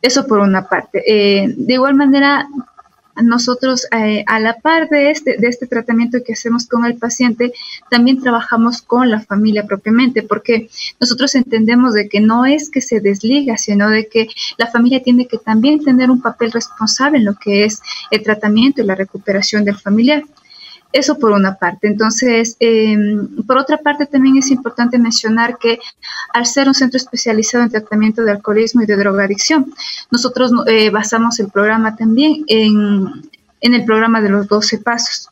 Eso 0.00 0.26
por 0.26 0.38
una 0.38 0.66
parte. 0.66 1.02
Eh, 1.06 1.52
de 1.58 1.74
igual 1.74 1.94
manera, 1.94 2.48
nosotros 3.22 3.86
eh, 3.92 4.24
a 4.26 4.40
la 4.40 4.58
par 4.58 4.88
de 4.88 5.10
este, 5.10 5.36
de 5.38 5.48
este 5.48 5.66
tratamiento 5.66 6.18
que 6.24 6.34
hacemos 6.34 6.66
con 6.66 6.84
el 6.84 6.96
paciente, 6.96 7.52
también 7.90 8.20
trabajamos 8.20 8.82
con 8.82 9.10
la 9.10 9.20
familia 9.20 9.66
propiamente, 9.66 10.22
porque 10.22 10.68
nosotros 11.00 11.34
entendemos 11.34 11.94
de 11.94 12.08
que 12.08 12.20
no 12.20 12.44
es 12.46 12.70
que 12.70 12.80
se 12.80 13.00
desliga, 13.00 13.56
sino 13.56 13.88
de 13.88 14.08
que 14.08 14.28
la 14.58 14.66
familia 14.66 15.02
tiene 15.02 15.26
que 15.26 15.38
también 15.38 15.82
tener 15.82 16.10
un 16.10 16.20
papel 16.20 16.52
responsable 16.52 17.18
en 17.18 17.24
lo 17.24 17.34
que 17.34 17.64
es 17.64 17.80
el 18.10 18.22
tratamiento 18.22 18.82
y 18.82 18.86
la 18.86 18.94
recuperación 18.94 19.64
del 19.64 19.76
familiar. 19.76 20.22
Eso 20.92 21.18
por 21.18 21.32
una 21.32 21.54
parte. 21.54 21.88
Entonces, 21.88 22.56
em, 22.60 23.28
por 23.46 23.56
otra 23.56 23.78
parte, 23.78 24.06
también 24.06 24.36
es 24.36 24.50
importante 24.50 24.98
mencionar 24.98 25.58
que 25.58 25.78
al 26.34 26.46
ser 26.46 26.68
un 26.68 26.74
centro 26.74 26.98
especializado 26.98 27.64
en 27.64 27.70
tratamiento 27.70 28.22
de 28.22 28.32
alcoholismo 28.32 28.82
y 28.82 28.86
de 28.86 28.96
drogadicción, 28.96 29.72
nosotros 30.10 30.52
eh, 30.66 30.90
basamos 30.90 31.40
el 31.40 31.48
programa 31.50 31.96
también 31.96 32.44
en, 32.46 33.06
en 33.60 33.74
el 33.74 33.84
programa 33.84 34.20
de 34.20 34.28
los 34.28 34.48
12 34.48 34.78
pasos 34.78 35.28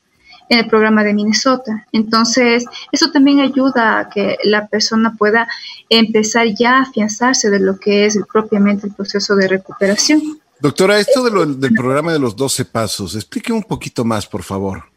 en 0.51 0.59
el 0.59 0.67
programa 0.67 1.05
de 1.05 1.15
Minnesota. 1.15 1.87
Entonces, 1.93 2.65
eso 2.91 3.11
también 3.13 3.39
ayuda 3.39 4.01
a 4.01 4.11
que 4.11 4.37
la 4.43 4.67
persona 4.67 5.15
pueda 5.17 5.49
empezar 5.89 6.49
ya 6.59 6.79
a 6.79 6.83
afianzarse 6.83 7.51
de 7.51 7.61
lo 7.61 7.79
que 7.79 8.05
es 8.05 8.19
propiamente 8.31 8.89
el 8.89 8.93
proceso 8.93 9.37
de 9.37 9.47
recuperación. 9.47 10.41
Doctora, 10.61 10.99
esto 10.99 11.25
del 11.25 11.73
programa 11.73 12.13
de 12.13 12.19
los 12.19 12.37
12 12.37 12.65
pasos, 12.67 13.15
explique 13.15 13.53
un 13.53 13.63
poquito 13.63 14.05
más, 14.05 14.27
por 14.27 14.43
favor. 14.43 14.90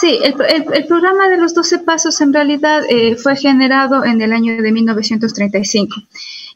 Sí, 0.00 0.20
el, 0.22 0.34
el, 0.74 0.86
programa 0.86 1.28
de 1.28 1.38
los 1.38 1.54
12 1.54 1.80
pasos 1.80 2.20
en 2.20 2.32
realidad 2.32 2.82
eh, 2.88 3.16
fue 3.16 3.34
generado 3.34 4.04
en 4.04 4.22
el 4.22 4.32
año 4.32 4.62
de 4.62 4.70
1935. 4.70 6.02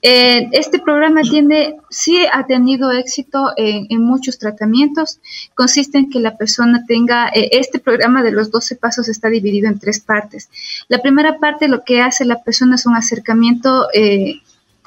Eh, 0.00 0.48
este 0.52 0.78
programa 0.78 1.22
tiene, 1.22 1.74
sí 1.90 2.24
ha 2.32 2.46
tenido 2.46 2.92
éxito 2.92 3.52
en, 3.56 3.86
en, 3.90 4.04
muchos 4.04 4.38
tratamientos. 4.38 5.18
Consiste 5.56 5.98
en 5.98 6.08
que 6.08 6.20
la 6.20 6.36
persona 6.36 6.84
tenga, 6.86 7.30
eh, 7.30 7.48
este 7.52 7.80
programa 7.80 8.22
de 8.22 8.30
los 8.30 8.52
12 8.52 8.76
pasos 8.76 9.08
está 9.08 9.28
dividido 9.28 9.66
en 9.66 9.80
tres 9.80 9.98
partes. 9.98 10.48
La 10.86 10.98
primera 10.98 11.38
parte 11.38 11.66
lo 11.66 11.82
que 11.82 12.00
hace 12.00 12.24
la 12.24 12.44
persona 12.44 12.76
es 12.76 12.86
un 12.86 12.94
acercamiento 12.94 13.88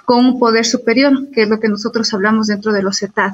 con 0.05 0.25
un 0.25 0.39
poder 0.39 0.65
superior, 0.65 1.29
que 1.31 1.43
es 1.43 1.49
lo 1.49 1.59
que 1.59 1.67
nosotros 1.67 2.13
hablamos 2.13 2.47
dentro 2.47 2.71
de 2.71 2.83
los 2.83 2.99
CETAD. 2.99 3.33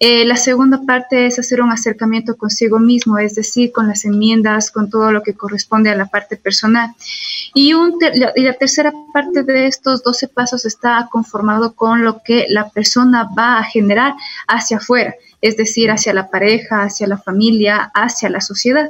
Eh, 0.00 0.24
la 0.24 0.36
segunda 0.36 0.82
parte 0.84 1.26
es 1.26 1.38
hacer 1.38 1.62
un 1.62 1.70
acercamiento 1.70 2.36
consigo 2.36 2.80
mismo, 2.80 3.16
es 3.18 3.36
decir, 3.36 3.70
con 3.72 3.86
las 3.86 4.04
enmiendas, 4.04 4.70
con 4.70 4.90
todo 4.90 5.12
lo 5.12 5.22
que 5.22 5.34
corresponde 5.34 5.90
a 5.90 5.94
la 5.94 6.06
parte 6.06 6.36
personal. 6.36 6.90
Y, 7.54 7.72
la 7.72 8.52
tercera 8.54 8.92
parte 9.12 9.44
de 9.44 9.66
estos 9.66 10.02
12 10.02 10.28
pasos 10.28 10.66
está 10.66 11.08
conformado 11.10 11.74
con 11.74 12.02
lo 12.02 12.22
que 12.22 12.46
la 12.48 12.68
persona 12.70 13.28
va 13.38 13.58
a 13.58 13.64
generar 13.64 14.14
hacia 14.48 14.78
afuera, 14.78 15.14
es 15.40 15.56
decir, 15.56 15.90
hacia 15.90 16.12
la 16.12 16.28
pareja, 16.28 16.82
hacia 16.82 17.06
la 17.06 17.18
familia, 17.18 17.92
hacia 17.94 18.28
la 18.28 18.40
sociedad. 18.40 18.88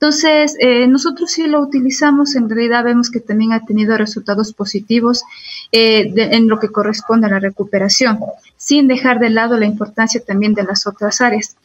Entonces, 0.00 0.56
eh, 0.60 0.86
nosotros 0.86 1.32
sí 1.32 1.48
lo 1.48 1.60
utilizamos, 1.60 2.36
en 2.36 2.48
realidad 2.48 2.84
vemos 2.84 3.10
que 3.10 3.18
también 3.18 3.52
ha 3.52 3.64
tenido 3.64 3.96
resultados 3.98 4.52
positivos 4.52 5.24
eh, 5.72 6.12
en 6.16 6.48
lo 6.48 6.60
que 6.60 6.68
corresponde 6.68 7.26
a 7.26 7.30
la 7.30 7.40
recuperación, 7.40 8.20
sin 8.58 8.88
dejar 8.88 9.20
de 9.20 9.30
lado 9.30 9.56
la 9.56 9.64
importancia 9.64 10.20
también 10.20 10.52
de 10.52 10.64
las 10.64 10.86
otras 10.86 11.22
áreas. 11.22 11.56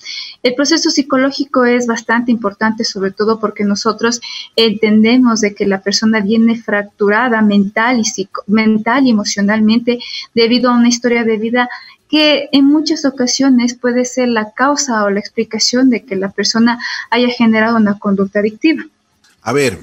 El 0.44 0.56
proceso 0.56 0.90
psicológico 0.90 1.66
es 1.66 1.88
bastante 1.88 2.32
importante, 2.32 2.86
sobre 2.86 3.12
todo 3.12 3.40
porque 3.40 3.66
nosotros 3.66 4.22
entendemos 4.56 5.42
de 5.42 5.54
que 5.54 5.66
la 5.66 5.82
persona 5.82 6.22
viene 6.22 6.56
fracturada 6.56 7.42
mental 7.42 8.00
y, 8.00 8.30
mental 8.48 9.06
y 9.06 9.10
emocionalmente 9.10 10.00
debido 10.34 10.70
a 10.70 10.78
una 10.78 10.88
historia 10.88 11.26
de 11.26 11.38
vida 11.38 11.70
que 12.10 12.48
en 12.52 12.66
muchas 12.66 13.06
ocasiones 13.06 13.74
puede 13.74 14.06
ser 14.06 14.28
la 14.28 14.52
causa 14.52 15.04
o 15.04 15.10
la 15.10 15.20
explicación 15.20 15.90
de 15.90 16.04
que 16.04 16.16
la 16.16 16.30
persona 16.30 16.80
haya 17.10 17.30
generado 17.30 17.76
una 17.76 17.98
conducta 17.98 18.40
adictiva. 18.40 18.84
A 19.42 19.52
ver, 19.52 19.80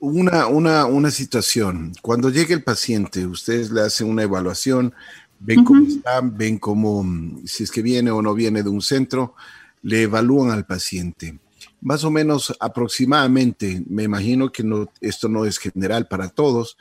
una, 0.00 0.46
una, 0.48 0.86
una 0.86 1.10
situación. 1.10 1.92
Cuando 2.02 2.30
llega 2.30 2.54
el 2.54 2.62
paciente, 2.62 3.26
ustedes 3.26 3.70
le 3.70 3.82
hacen 3.82 4.08
una 4.08 4.22
evaluación, 4.22 4.94
ven 5.40 5.64
cómo 5.64 5.86
está, 5.86 6.20
ven 6.22 6.58
cómo, 6.58 7.04
si 7.44 7.64
es 7.64 7.70
que 7.70 7.82
viene 7.82 8.10
o 8.10 8.22
no 8.22 8.34
viene 8.34 8.62
de 8.62 8.68
un 8.68 8.82
centro, 8.82 9.34
le 9.82 10.02
evalúan 10.02 10.50
al 10.50 10.66
paciente. 10.66 11.38
Más 11.80 12.04
o 12.04 12.10
menos 12.10 12.54
aproximadamente, 12.60 13.82
me 13.88 14.04
imagino 14.04 14.52
que 14.52 14.62
no, 14.62 14.88
esto 15.00 15.28
no 15.28 15.44
es 15.44 15.58
general 15.58 16.06
para 16.06 16.28
todos, 16.28 16.76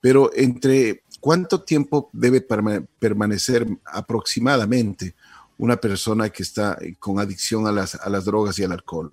pero 0.00 0.30
entre 0.34 1.02
¿Cuánto 1.20 1.62
tiempo 1.62 2.10
debe 2.12 2.40
permanecer 2.40 3.66
aproximadamente 3.84 5.14
una 5.56 5.76
persona 5.76 6.28
que 6.30 6.44
está 6.44 6.78
eh, 6.80 6.94
con 6.98 7.18
adicción 7.18 7.66
a 7.66 7.72
las, 7.72 7.96
a 7.96 8.08
las 8.08 8.24
drogas 8.24 8.58
y 8.58 8.64
al 8.64 8.72
alcohol? 8.72 9.12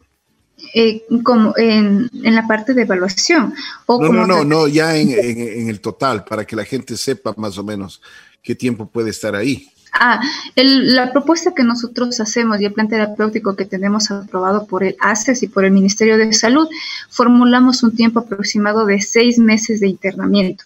Eh, 0.74 1.04
como 1.24 1.54
en, 1.58 2.10
la 2.14 2.48
parte 2.48 2.74
de 2.74 2.82
evaluación. 2.82 3.54
O 3.86 4.02
no, 4.02 4.12
no, 4.12 4.26
no, 4.26 4.44
no, 4.44 4.68
ya 4.68 4.96
en, 4.98 5.12
en, 5.12 5.70
el 5.70 5.80
total, 5.80 6.26
para 6.26 6.46
que 6.46 6.56
la 6.56 6.66
gente 6.66 6.98
sepa 6.98 7.34
más 7.38 7.58
o 7.58 7.64
menos 7.64 8.02
qué 8.42 8.56
tiempo 8.56 8.86
puede 8.86 9.10
estar 9.10 9.36
ahí. 9.36 9.70
Ah, 9.98 10.20
la 10.56 11.14
propuesta 11.14 11.54
que 11.56 11.64
nosotros 11.64 12.20
hacemos 12.20 12.60
y 12.60 12.66
el 12.66 12.74
plan 12.74 12.90
terapéutico 12.90 13.56
que 13.56 13.64
tenemos 13.64 14.12
aprobado 14.12 14.68
por 14.68 14.84
el 14.84 14.98
ACES 15.00 15.44
y 15.44 15.48
por 15.48 15.64
el 15.64 15.72
Ministerio 15.72 16.18
de 16.18 16.34
Salud, 16.34 16.68
formulamos 17.10 17.82
un 17.82 17.96
tiempo 17.96 18.20
aproximado 18.20 18.86
de 18.86 19.02
seis 19.02 19.40
meses 19.40 19.80
de 19.80 19.88
internamiento. 19.88 20.66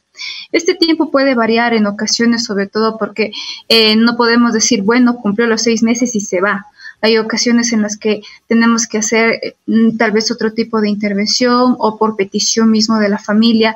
Este 0.52 0.74
tiempo 0.74 1.12
puede 1.12 1.36
variar 1.36 1.76
en 1.76 1.86
ocasiones, 1.86 2.44
sobre 2.44 2.66
todo 2.66 2.98
porque 2.98 3.32
eh, 3.68 3.96
no 3.96 4.18
podemos 4.18 4.52
decir, 4.52 4.82
bueno, 4.82 5.18
cumplió 5.18 5.46
los 5.46 5.62
seis 5.62 5.84
meses 5.84 6.16
y 6.16 6.22
se 6.22 6.42
va. 6.42 6.66
Hay 7.02 7.18
ocasiones 7.18 7.72
en 7.74 7.82
las 7.82 7.98
que 7.98 8.22
tenemos 8.48 8.88
que 8.88 8.98
hacer 8.98 9.56
mm, 9.68 9.98
tal 9.98 10.12
vez 10.12 10.32
otro 10.32 10.54
tipo 10.54 10.82
de 10.82 10.90
intervención 10.90 11.76
o 11.80 11.98
por 11.98 12.16
petición 12.16 12.70
mismo 12.72 13.00
de 13.00 13.10
la 13.10 13.18
familia. 13.18 13.76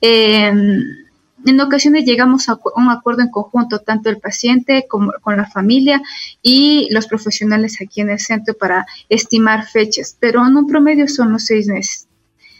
Eh, 0.00 0.52
en 1.44 1.60
ocasiones 1.60 2.04
llegamos 2.04 2.48
a 2.48 2.58
un 2.76 2.88
acuerdo 2.88 3.22
en 3.22 3.30
conjunto, 3.30 3.80
tanto 3.80 4.08
el 4.10 4.18
paciente 4.18 4.86
como 4.88 5.12
con 5.22 5.36
la 5.36 5.46
familia 5.46 6.00
y 6.40 6.88
los 6.92 7.08
profesionales 7.08 7.78
aquí 7.80 8.00
en 8.00 8.10
el 8.10 8.20
centro 8.20 8.54
para 8.54 8.86
estimar 9.08 9.66
fechas, 9.66 10.16
pero 10.20 10.46
en 10.46 10.56
un 10.56 10.68
promedio 10.68 11.08
son 11.08 11.32
los 11.32 11.46
seis 11.46 11.66
meses, 11.66 12.06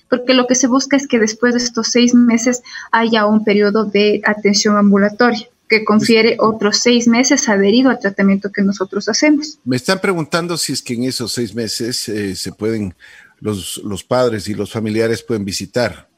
porque 0.09 0.35
lo 0.35 0.49
que 0.49 0.57
se 0.57 0.67
busca 0.67 0.97
es 0.97 1.07
que 1.07 1.21
después 1.21 1.55
de 1.55 1.61
estos 1.61 1.89
seis 1.89 2.13
meses 2.13 2.63
haya 2.91 3.27
un 3.27 3.45
periodo 3.45 3.85
de 3.85 4.21
atención 4.25 4.77
ambulatoria 4.77 5.52
que 5.73 5.87
confiere 5.87 6.37
otros 6.39 6.81
seis 6.81 7.09
meses 7.09 7.49
adherido 7.49 7.89
al 7.89 7.99
tratamiento 7.99 8.53
que 8.53 8.61
nosotros 8.61 9.09
hacemos. 9.09 9.59
Me 9.65 9.77
están 9.77 10.03
preguntando 10.03 10.59
si 10.59 10.75
es 10.75 10.83
que 10.83 10.93
en 10.93 11.05
esos 11.05 11.33
seis 11.33 11.55
meses 11.55 12.11
eh, 12.11 12.37
se 12.37 12.53
pueden, 12.53 12.95
los, 13.41 13.81
los 13.83 14.05
padres 14.05 14.47
y 14.49 14.55
los 14.55 14.71
familiares 14.71 15.23
pueden 15.23 15.47
visitar. 15.47 16.12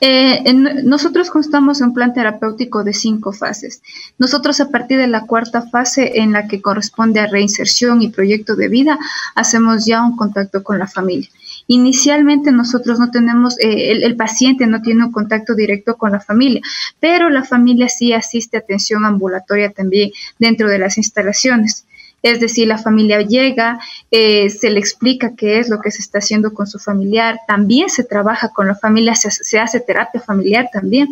Eh, 0.00 0.52
nosotros 0.84 1.30
constamos 1.30 1.80
en 1.80 1.88
un 1.88 1.94
plan 1.94 2.14
terapéutico 2.14 2.84
de 2.84 2.92
cinco 2.92 3.32
fases. 3.32 3.82
Nosotros 4.18 4.60
a 4.60 4.70
partir 4.70 4.98
de 4.98 5.08
la 5.08 5.26
cuarta 5.26 5.62
fase 5.62 6.20
en 6.20 6.32
la 6.32 6.46
que 6.46 6.60
corresponde 6.60 7.20
a 7.20 7.26
reinserción 7.26 8.02
y 8.02 8.08
proyecto 8.08 8.56
de 8.56 8.68
vida, 8.68 8.98
hacemos 9.34 9.86
ya 9.86 10.02
un 10.04 10.16
contacto 10.16 10.62
con 10.62 10.78
la 10.78 10.86
familia. 10.86 11.28
Inicialmente 11.66 12.52
nosotros 12.52 12.98
no 12.98 13.10
tenemos, 13.10 13.58
eh, 13.60 13.92
el, 13.92 14.16
paciente 14.16 14.66
no 14.66 14.80
tiene 14.80 15.04
un 15.04 15.12
contacto 15.12 15.54
directo 15.54 15.96
con 15.96 16.12
la 16.12 16.20
familia, 16.20 16.60
pero 17.00 17.28
la 17.28 17.44
familia 17.44 17.88
sí 17.88 18.12
asiste 18.12 18.56
a 18.56 18.60
atención 18.60 19.04
ambulatoria 19.04 19.70
también 19.70 20.10
dentro 20.38 20.68
de 20.68 20.78
las 20.78 20.96
instalaciones. 20.96 21.84
Es 22.22 22.40
decir, 22.40 22.66
la 22.66 22.78
familia 22.78 23.22
llega, 23.22 23.78
eh, 24.10 24.50
se 24.50 24.70
le 24.70 24.80
explica 24.80 25.36
qué 25.36 25.58
es 25.58 25.68
lo 25.68 25.80
que 25.80 25.90
se 25.90 26.02
está 26.02 26.18
haciendo 26.18 26.52
con 26.52 26.66
su 26.66 26.78
familiar, 26.78 27.38
también 27.46 27.88
se 27.90 28.02
trabaja 28.02 28.48
con 28.48 28.66
la 28.66 28.74
familia, 28.74 29.14
se, 29.14 29.58
hace 29.58 29.80
terapia 29.80 30.20
familiar 30.20 30.68
también. 30.72 31.08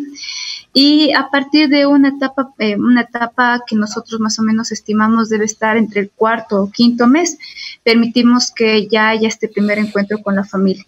Y 0.73 1.13
a 1.13 1.29
partir 1.29 1.69
de 1.69 1.85
una 1.85 2.09
etapa, 2.09 2.53
eh, 2.59 2.75
una 2.75 3.01
etapa 3.01 3.61
que 3.65 3.75
nosotros 3.75 4.19
más 4.19 4.37
o 4.39 4.43
menos 4.43 4.71
estimamos 4.71 5.29
debe 5.29 5.45
estar 5.45 5.77
entre 5.77 6.01
el 6.01 6.09
cuarto 6.09 6.61
o 6.61 6.71
quinto 6.71 7.07
mes, 7.07 7.37
permitimos 7.83 8.51
que 8.51 8.87
ya 8.87 9.09
haya 9.09 9.27
este 9.27 9.47
primer 9.47 9.79
encuentro 9.79 10.21
con 10.21 10.35
la 10.35 10.43
familia. 10.43 10.85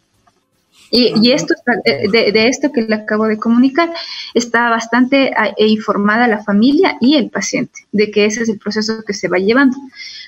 Y, 0.91 1.31
esto 1.31 1.53
de, 1.85 2.31
de, 2.31 2.47
esto 2.47 2.71
que 2.71 2.81
le 2.81 2.95
acabo 2.95 3.27
de 3.27 3.37
comunicar, 3.37 3.91
está 4.33 4.69
bastante 4.69 5.31
e 5.57 5.67
informada 5.67 6.27
la 6.27 6.43
familia 6.43 6.97
y 6.99 7.15
el 7.15 7.29
paciente 7.29 7.85
de 7.91 8.09
que 8.09 8.25
ese 8.25 8.43
es 8.43 8.49
el 8.49 8.57
proceso 8.57 9.03
que 9.05 9.13
se 9.13 9.27
va 9.27 9.37
llevando. 9.37 9.77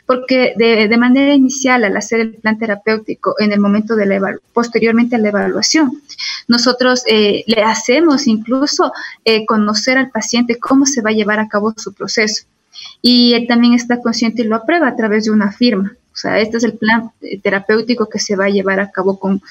Porque 0.06 0.54
de, 0.58 0.88
de 0.88 0.97
manera 0.97 1.34
inicial, 1.34 1.84
al 1.84 1.97
hacer 1.97 2.19
el 2.19 2.34
plan 2.36 2.60
terapéutico, 2.60 3.36
en 3.39 3.54
el 3.54 3.60
momento 3.60 3.95
de 3.95 4.06
la 4.06 4.36
posteriormente 4.54 5.15
a 5.15 5.19
la 5.19 5.30
evaluación, 5.30 6.02
nosotros 6.47 7.04
eh, 7.08 7.43
le 7.47 7.63
hacemos 7.63 8.28
incluso 8.28 8.91
eh, 9.26 9.45
conocer 9.45 9.97
al 9.97 10.12
paciente 10.12 10.60
cómo 10.60 10.86
se 10.86 11.02
va 11.02 11.10
a 11.10 11.13
llevar 11.13 11.39
a 11.39 11.47
cabo 11.47 11.74
su 11.78 11.93
proceso. 11.93 12.43
Y 13.02 13.34
él 13.34 13.47
también 13.47 13.74
está 13.74 14.00
consciente 14.02 14.41
y 14.41 14.45
lo 14.45 14.56
aprueba 14.56 14.88
a 14.88 14.95
través 14.95 15.26
de 15.26 15.32
una 15.32 15.52
firma. 15.52 15.95
O 16.13 16.17
sea, 16.21 16.39
este 16.39 16.58
es 16.58 16.63
el 16.63 16.74
plan 16.74 17.12
eh, 17.21 17.39
terapéutico 17.39 18.10
que 18.10 18.19
se 18.19 18.36
va 18.36 18.45
a 18.45 18.50
llevar 18.50 18.80
a 18.80 18.91
cabo 18.91 19.17
con, 19.17 19.41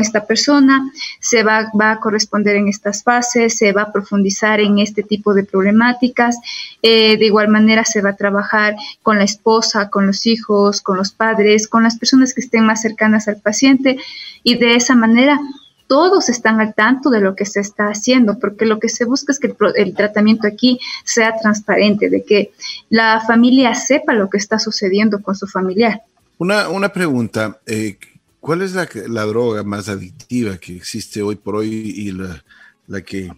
esta 0.00 0.26
persona, 0.26 0.90
se 1.20 1.42
va, 1.42 1.70
va, 1.78 1.90
a 1.90 2.00
corresponder 2.00 2.56
en 2.56 2.68
estas 2.68 3.02
fases, 3.02 3.58
se 3.58 3.72
va 3.72 3.82
a 3.82 3.92
profundizar 3.92 4.58
en 4.60 4.78
este 4.78 5.02
tipo 5.02 5.34
de 5.34 5.44
problemáticas. 5.44 6.38
Eh, 6.80 7.18
de 7.18 7.26
igual 7.26 7.48
manera, 7.48 7.84
se 7.84 8.00
va 8.00 8.10
a 8.10 8.16
trabajar 8.16 8.76
con 9.02 9.18
la 9.18 9.24
esposa, 9.24 9.90
con 9.90 10.06
los 10.06 10.26
hijos, 10.26 10.80
con 10.80 10.96
los 10.96 11.12
padres, 11.12 11.68
con 11.68 11.82
las 11.82 11.98
personas 11.98 12.32
que 12.32 12.40
estén 12.40 12.64
más 12.64 12.80
cercanas 12.80 13.28
al 13.28 13.36
paciente 13.36 13.98
y 14.42 14.56
de 14.56 14.76
esa 14.76 14.94
manera 14.94 15.38
todos 15.86 16.28
están 16.28 16.60
al 16.60 16.74
tanto 16.74 17.10
de 17.10 17.20
lo 17.20 17.34
que 17.34 17.46
se 17.46 17.60
está 17.60 17.88
haciendo, 17.88 18.38
porque 18.38 18.64
lo 18.64 18.78
que 18.78 18.88
se 18.88 19.04
busca 19.04 19.32
es 19.32 19.38
que 19.38 19.54
el, 19.76 19.94
tratamiento 19.94 20.46
aquí 20.46 20.80
sea 21.04 21.34
transparente, 21.40 22.08
de 22.08 22.24
que 22.24 22.52
la 22.88 23.22
familia 23.26 23.74
sepa 23.74 24.14
lo 24.14 24.30
que 24.30 24.38
está 24.38 24.58
sucediendo 24.58 25.20
con 25.20 25.34
su 25.34 25.46
familiar. 25.46 26.02
Una, 26.38 26.68
una 26.68 26.88
pregunta, 26.90 27.60
eh, 27.66 27.98
¿cuál 28.40 28.62
es 28.62 28.72
la, 28.72 28.86
droga 29.26 29.62
más 29.62 29.88
adictiva 29.88 30.56
que 30.56 30.76
existe 30.76 31.22
hoy 31.22 31.36
por 31.36 31.56
hoy 31.56 31.68
y 31.68 32.12
la, 32.12 33.00
que 33.02 33.32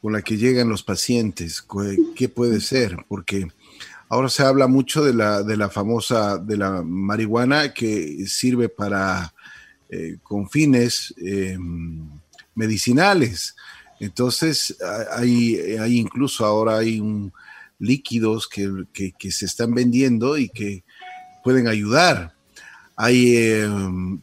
con 0.00 0.12
la 0.12 0.22
que 0.22 0.36
llegan 0.36 0.68
los 0.68 0.82
pacientes? 0.82 1.64
¿Qué 2.16 2.28
puede 2.28 2.60
ser? 2.60 2.96
Porque 3.08 3.46
ahora 4.08 4.28
se 4.28 4.42
habla 4.42 4.66
mucho 4.66 5.04
de 5.04 5.14
la, 5.14 5.42
de 5.42 5.56
la 5.56 5.68
famosa, 5.68 6.38
de 6.38 6.56
la 6.56 6.82
marihuana 6.82 7.72
que 7.74 8.24
sirve 8.26 8.68
para 8.68 9.33
eh, 9.88 10.18
con 10.22 10.48
fines 10.48 11.14
eh, 11.18 11.58
medicinales. 12.54 13.54
Entonces, 14.00 14.76
hay, 15.12 15.56
hay, 15.78 15.98
incluso 15.98 16.44
ahora 16.44 16.78
hay 16.78 17.00
un, 17.00 17.32
líquidos 17.78 18.48
que, 18.48 19.30
se 19.30 19.44
están 19.46 19.74
vendiendo 19.74 20.36
y 20.38 20.48
que 20.48 20.84
pueden 21.42 21.68
ayudar. 21.68 22.34
Hay, 22.96 23.36
eh, 23.36 23.68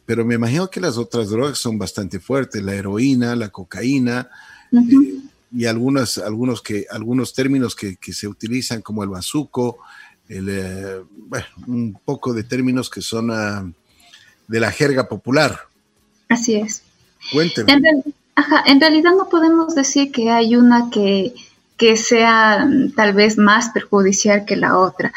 pero 0.06 0.24
me 0.24 0.34
imagino 0.34 0.70
que 0.70 0.80
las 0.80 0.96
otras 0.96 1.28
drogas 1.28 1.58
son 1.58 1.78
bastante 1.78 2.20
fuertes, 2.20 2.62
la 2.62 2.74
heroína, 2.74 3.36
la 3.36 3.50
cocaína 3.50 4.30
y 5.54 5.66
algunas, 5.66 6.18
algunos, 6.18 6.62
que, 6.62 6.86
algunos 6.90 7.34
términos 7.34 7.76
que, 7.76 7.96
se 8.12 8.26
utilizan 8.26 8.80
como 8.80 9.02
el 9.02 9.10
bazuco, 9.10 9.78
un 11.66 12.00
poco 12.04 12.32
de 12.32 12.44
términos 12.44 12.88
que 12.88 13.02
son 13.02 13.30
ah, 13.30 13.70
de 14.48 14.60
la 14.60 14.70
jerga 14.70 15.08
popular. 15.08 15.60
Así 16.28 16.54
es. 16.54 16.82
Cuénteme. 17.32 17.72
En, 18.66 18.80
realidad 18.80 19.12
no 19.16 19.28
podemos 19.28 19.74
decir 19.74 20.10
que 20.10 20.30
hay 20.30 20.56
una 20.56 20.90
que, 20.90 21.34
sea 21.96 22.64
mm, 22.64 22.92
tal 22.94 23.12
vez 23.12 23.36
más 23.36 23.70
perjudicial 23.70 24.44
que 24.44 24.56
la 24.56 24.78
otra. 24.78 25.12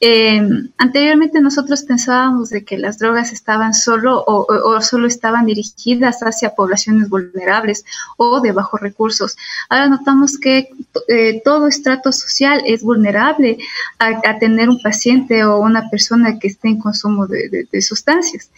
Em, 0.00 0.70
anteriormente 0.78 1.40
nosotros 1.40 1.82
pensábamos 1.82 2.50
de 2.50 2.64
que 2.64 2.78
las 2.78 2.98
drogas 2.98 3.32
estaban 3.32 3.74
solo 3.74 4.22
o, 4.26 4.80
solo 4.80 5.08
estaban 5.08 5.46
dirigidas 5.46 6.20
hacia 6.22 6.54
poblaciones 6.54 7.08
vulnerables 7.08 7.84
o 8.16 8.40
de 8.40 8.52
bajos 8.52 8.80
recursos. 8.80 9.36
Ahora 9.68 9.88
notamos 9.88 10.38
que 10.38 10.70
eh, 11.08 11.42
todo 11.44 11.66
estrato 11.66 12.12
social 12.12 12.62
es 12.64 12.82
vulnerable 12.82 13.58
a, 13.98 14.38
tener 14.38 14.68
un 14.68 14.80
paciente 14.80 15.44
o 15.44 15.58
una 15.58 15.90
persona 15.90 16.38
que 16.38 16.48
esté 16.48 16.68
en 16.68 16.78
consumo 16.78 17.26
de 17.26 17.82
sustancias. 17.82 18.50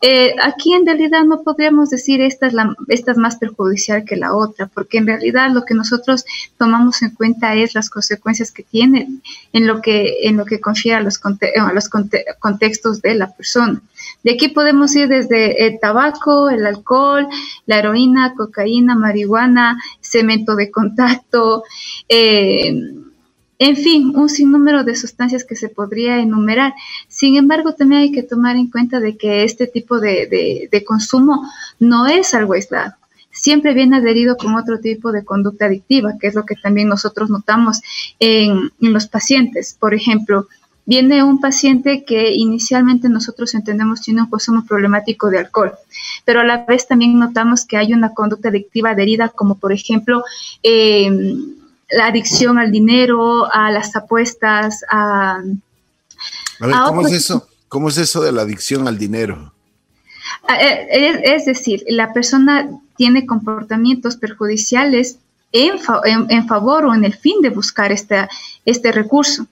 Eh, 0.00 0.34
aquí 0.42 0.74
en 0.74 0.86
realidad 0.86 1.24
no 1.24 1.42
podríamos 1.42 1.90
decir 1.90 2.20
esta 2.20 2.46
es, 2.46 2.52
la, 2.52 2.74
esta 2.86 3.12
es 3.12 3.18
más 3.18 3.36
perjudicial 3.36 4.04
que 4.04 4.16
la 4.16 4.34
otra, 4.34 4.66
porque 4.66 4.98
en 4.98 5.06
realidad 5.06 5.50
lo 5.52 5.64
que 5.64 5.74
nosotros 5.74 6.24
tomamos 6.56 7.02
en 7.02 7.10
cuenta 7.10 7.54
es 7.54 7.74
las 7.74 7.90
consecuencias 7.90 8.52
que 8.52 8.62
tiene 8.62 9.08
en 9.52 9.66
lo 9.66 9.80
que, 9.80 10.28
en 10.28 10.36
lo 10.36 10.44
que 10.44 10.60
confiere 10.60 10.98
a 10.98 11.00
los, 11.00 11.20
a 11.24 11.72
los 11.72 11.88
contextos 12.38 13.02
de 13.02 13.14
la 13.14 13.34
persona. 13.34 13.82
De 14.22 14.32
aquí 14.32 14.48
podemos 14.48 14.94
ir 14.94 15.08
desde 15.08 15.66
el 15.66 15.80
tabaco, 15.80 16.48
el 16.48 16.64
alcohol, 16.64 17.26
la 17.66 17.78
heroína, 17.78 18.34
cocaína, 18.36 18.94
marihuana, 18.94 19.78
cemento 20.00 20.54
de 20.54 20.70
contacto, 20.70 21.64
eh, 22.08 22.72
en 23.58 23.76
fin, 23.76 24.12
un 24.14 24.28
sinnúmero 24.28 24.84
de 24.84 24.94
sustancias 24.94 25.44
que 25.44 25.56
se 25.56 25.68
podría 25.68 26.20
enumerar. 26.20 26.74
Sin 27.08 27.36
embargo, 27.36 27.74
también 27.74 28.02
hay 28.02 28.12
que 28.12 28.22
tomar 28.22 28.56
en 28.56 28.70
cuenta 28.70 29.00
de 29.00 29.16
que 29.16 29.42
este 29.42 29.66
tipo 29.66 29.98
de, 29.98 30.70
consumo 30.86 31.42
no 31.80 32.06
es 32.06 32.34
algo 32.34 32.52
aislado. 32.52 32.94
Siempre 33.30 33.74
viene 33.74 33.96
adherido 33.96 34.36
con 34.36 34.54
otro 34.54 34.78
tipo 34.80 35.12
de 35.12 35.24
conducta 35.24 35.66
adictiva, 35.66 36.14
que 36.20 36.28
es 36.28 36.34
lo 36.34 36.44
que 36.44 36.54
también 36.54 36.88
nosotros 36.88 37.30
notamos 37.30 37.80
en, 38.20 38.70
los 38.78 39.08
pacientes. 39.08 39.76
Por 39.78 39.92
ejemplo, 39.92 40.46
viene 40.86 41.24
un 41.24 41.40
paciente 41.40 42.04
que 42.04 42.32
inicialmente 42.34 43.08
nosotros 43.08 43.54
entendemos 43.54 44.02
tiene 44.02 44.22
un 44.22 44.30
consumo 44.30 44.64
problemático 44.66 45.30
de 45.30 45.38
alcohol, 45.40 45.72
pero 46.24 46.40
a 46.40 46.44
la 46.44 46.64
vez 46.64 46.86
también 46.86 47.18
notamos 47.18 47.64
que 47.64 47.76
hay 47.76 47.92
una 47.92 48.14
conducta 48.14 48.48
adictiva 48.48 48.90
adherida, 48.90 49.28
como 49.28 49.56
por 49.56 49.72
ejemplo 49.72 50.24
eh, 50.62 51.10
la 51.90 52.06
adicción 52.06 52.58
al 52.58 52.70
dinero, 52.70 53.52
a 53.52 53.70
las 53.70 53.94
apuestas, 53.96 54.84
a... 54.90 55.42
A 56.60 56.66
ver, 56.66 56.76
¿cómo 56.86 57.06
es 57.06 57.12
eso? 57.12 57.48
¿Cómo 57.68 57.88
es 57.88 57.98
eso 57.98 58.22
de 58.22 58.32
la 58.32 58.42
adicción 58.42 58.88
al 58.88 58.98
dinero? 58.98 59.52
Eh, 60.48 61.20
es, 61.24 61.44
decir, 61.44 61.84
la 61.88 62.12
persona 62.12 62.68
tiene 62.96 63.26
comportamientos 63.26 64.16
perjudiciales 64.16 65.18
en, 65.52 65.78
en, 66.30 66.46
favor 66.46 66.86
o 66.86 66.94
en 66.94 67.04
el 67.04 67.14
fin 67.14 67.40
de 67.42 67.50
buscar 67.50 67.92
este, 67.92 68.28
este 68.64 68.92
recurso. 68.92 69.46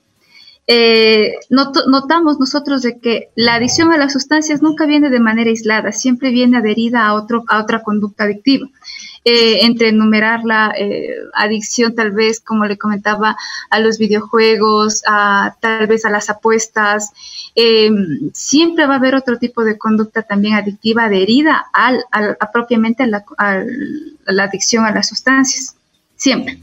eh, 0.67 1.35
notamos 1.49 2.41
nosotros 2.41 2.83
de 2.83 2.99
que 2.99 3.29
la 3.37 3.55
adicción 3.55 3.93
a 3.93 3.99
las 3.99 4.13
sustancias 4.13 4.63
nunca 4.63 4.85
viene 4.85 5.11
de 5.11 5.21
manera 5.21 5.51
aislada, 5.51 5.93
siempre 5.93 6.31
viene 6.31 6.59
adherida 6.59 7.07
a, 7.07 7.15
otro, 7.15 7.45
a 7.49 7.63
otra 7.63 7.83
conducta 7.83 8.25
adictiva. 8.25 8.69
Eh, 9.29 9.67
entre 9.67 9.89
enumerar 9.89 10.45
la 10.45 10.73
eh, 10.79 11.17
adicción 11.35 11.97
tal 11.97 12.13
vez, 12.13 12.39
como 12.39 12.65
le 12.65 12.79
comentaba, 12.79 13.37
a 13.71 13.81
los 13.81 13.99
videojuegos, 13.99 15.03
a, 15.05 15.57
tal 15.59 15.89
vez 15.89 16.05
a 16.05 16.11
las 16.11 16.31
apuestas, 16.31 17.11
siempre 18.33 18.87
va 18.87 18.95
a 18.95 18.99
haber 18.99 19.17
otro 19.17 19.37
tipo 19.39 19.65
de 19.65 19.79
conducta 19.79 20.23
también 20.23 20.55
adictiva 20.55 21.07
adherida 21.07 21.67
al, 21.73 22.05
a 22.13 22.53
propiamente 22.53 23.03
a 23.03 23.07
la, 23.09 23.25
la 24.27 24.45
adicción 24.45 24.85
a 24.85 24.93
las 24.93 25.09
sustancias, 25.09 25.75
siempre. 26.15 26.61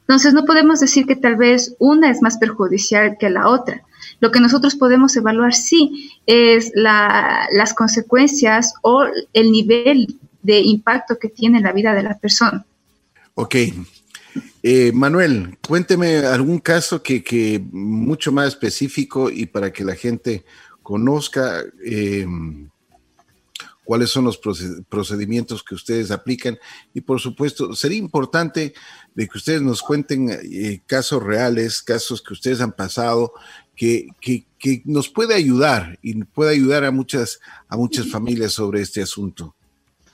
Entonces, 0.00 0.34
no 0.34 0.44
podemos 0.44 0.80
decir 0.80 1.06
que 1.06 1.16
tal 1.16 1.36
vez 1.36 1.76
una 1.78 2.10
es 2.10 2.20
más 2.20 2.36
perjudicial 2.36 3.16
que 3.18 3.30
la 3.30 3.48
otra. 3.48 3.80
Lo 4.20 4.30
que 4.30 4.40
nosotros 4.40 4.74
podemos 4.74 5.16
evaluar, 5.16 5.54
sí, 5.54 6.12
es 6.26 6.72
las 6.74 7.72
consecuencias 7.72 8.74
o 8.82 9.06
el 9.32 9.50
nivel 9.50 10.18
de 10.46 10.60
impacto 10.60 11.18
que 11.18 11.28
tiene 11.28 11.58
en 11.58 11.64
la 11.64 11.72
vida 11.72 11.92
de 11.92 12.02
la 12.02 12.16
persona. 12.18 12.64
Ok. 13.34 13.56
Eh, 14.62 14.92
Manuel, 14.92 15.58
cuénteme 15.66 16.18
algún 16.18 16.58
caso 16.58 17.02
que, 17.02 17.62
mucho 17.72 18.32
más 18.32 18.48
específico 18.48 19.30
y 19.30 19.46
para 19.46 19.72
que 19.72 19.84
la 19.84 19.94
gente 19.94 20.44
conozca 20.82 21.64
eh, 21.84 22.26
cuáles 23.84 24.10
son 24.10 24.24
los 24.24 24.38
procedimientos 24.88 25.62
que 25.62 25.74
ustedes 25.74 26.10
aplican 26.10 26.58
y 26.92 27.00
por 27.00 27.20
supuesto 27.20 27.72
sería 27.74 27.98
importante 27.98 28.74
de 29.14 29.28
que 29.28 29.38
ustedes 29.38 29.62
nos 29.62 29.80
cuenten 29.80 30.28
eh, 30.30 30.82
casos 30.86 31.22
reales, 31.22 31.82
casos 31.82 32.20
que 32.20 32.34
ustedes 32.34 32.60
han 32.60 32.72
pasado, 32.72 33.32
que, 33.76 34.08
que, 34.20 34.44
nos 34.84 35.08
puede 35.08 35.34
ayudar 35.34 35.98
y 36.02 36.24
puede 36.24 36.52
ayudar 36.52 36.84
a 36.84 36.90
muchas, 36.90 37.38
a 37.68 37.76
muchas 37.76 38.08
familias 38.10 38.52
sobre 38.52 38.80
este 38.80 39.02
asunto. 39.02 39.54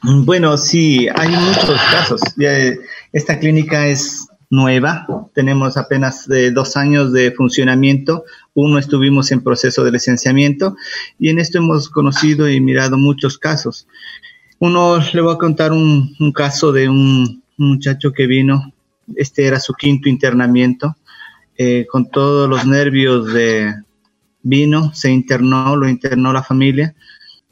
Bueno, 0.03 0.57
sí, 0.59 1.07
hay 1.15 1.29
muchos 1.29 1.81
casos. 1.91 2.21
Esta 3.13 3.39
clínica 3.39 3.87
es 3.87 4.27
nueva, 4.51 5.07
tenemos 5.35 5.77
apenas 5.77 6.29
eh, 6.29 6.51
dos 6.51 6.77
años 6.77 7.13
de 7.13 7.31
funcionamiento, 7.33 8.25
uno 8.53 8.79
estuvimos 8.79 9.33
en 9.33 9.43
proceso 9.43 9.83
de 9.83 9.93
licenciamiento 9.93 10.77
y 11.19 11.31
en 11.31 11.39
esto 11.39 11.59
hemos 11.59 11.89
conocido 11.89 12.51
y 12.51 12.61
mirado 12.61 12.99
muchos 12.99 13.39
casos. 13.39 13.87
Uno, 14.59 14.99
le 15.13 15.21
voy 15.21 15.35
a 15.35 15.39
contar 15.39 15.73
un, 15.73 16.15
un 16.19 16.33
caso 16.33 16.73
de 16.73 16.89
un 16.89 17.43
muchacho 17.57 18.13
que 18.13 18.27
vino, 18.27 18.73
este 19.17 19.47
era 19.47 19.59
su 19.59 19.73
quinto 19.73 20.09
internamiento, 20.09 20.97
eh, 21.57 21.87
con 21.91 22.11
todos 22.11 22.49
los 22.49 22.67
nervios 22.67 23.33
de 23.33 23.73
vino, 24.43 24.93
se 24.95 25.11
internó, 25.11 25.77
lo 25.77 25.89
internó 25.89 26.33
la 26.33 26.43
familia 26.43 26.95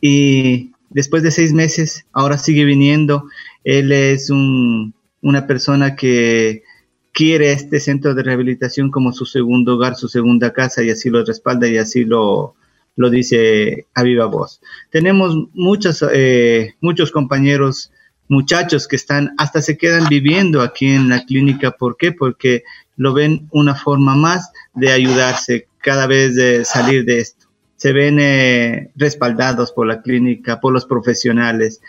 y 0.01 0.70
después 0.91 1.23
de 1.23 1.31
seis 1.31 1.53
meses 1.53 2.07
ahora 2.13 2.37
sigue 2.37 2.65
viniendo. 2.65 3.25
Él 3.65 3.93
es 3.93 4.31
un, 4.31 4.95
una 5.23 5.47
persona 5.47 5.97
que 5.97 6.63
quiere 7.13 7.53
este 7.53 7.81
centro 7.81 8.15
de 8.15 8.23
rehabilitación 8.23 8.91
como 8.91 9.13
su 9.13 9.27
segundo 9.27 9.75
hogar, 9.75 9.97
su 9.97 10.09
segunda 10.09 10.53
casa 10.53 10.83
y 10.83 10.91
así 10.91 11.11
lo 11.11 11.25
respalda 11.25 11.69
y 11.69 11.79
así 11.79 12.05
lo, 12.05 12.55
lo 12.97 13.11
dice 13.11 13.87
a 13.95 14.03
viva 14.03 14.27
voz. 14.27 14.61
Tenemos 14.91 15.37
muchos, 15.55 16.05
eh, 16.13 16.75
muchos 16.81 17.11
compañeros, 17.11 17.93
muchachos 18.29 18.87
que 18.87 18.97
están, 18.97 19.35
hasta 19.39 19.63
se 19.63 19.77
quedan 19.77 20.09
viviendo 20.09 20.63
aquí 20.63 20.87
en 20.87 21.09
la 21.09 21.25
clínica. 21.25 21.73
¿Por 21.73 21.97
qué? 21.97 22.13
Porque 22.13 22.63
lo 22.97 23.13
ven 23.13 23.49
una 23.51 23.75
forma 23.75 24.15
más 24.15 24.51
de 24.75 24.93
ayudarse 24.93 25.67
cada 25.79 26.07
vez 26.07 26.35
de 26.35 26.65
salir 26.65 27.05
de. 27.05 27.27
Se 27.81 27.95
ven 27.95 28.19
eh, 28.21 28.91
respaldados 28.95 29.73
por 29.73 29.87
la 29.87 30.03
clínica, 30.03 30.61
por 30.61 30.75
los 30.75 30.85
profesionales. 30.85 31.81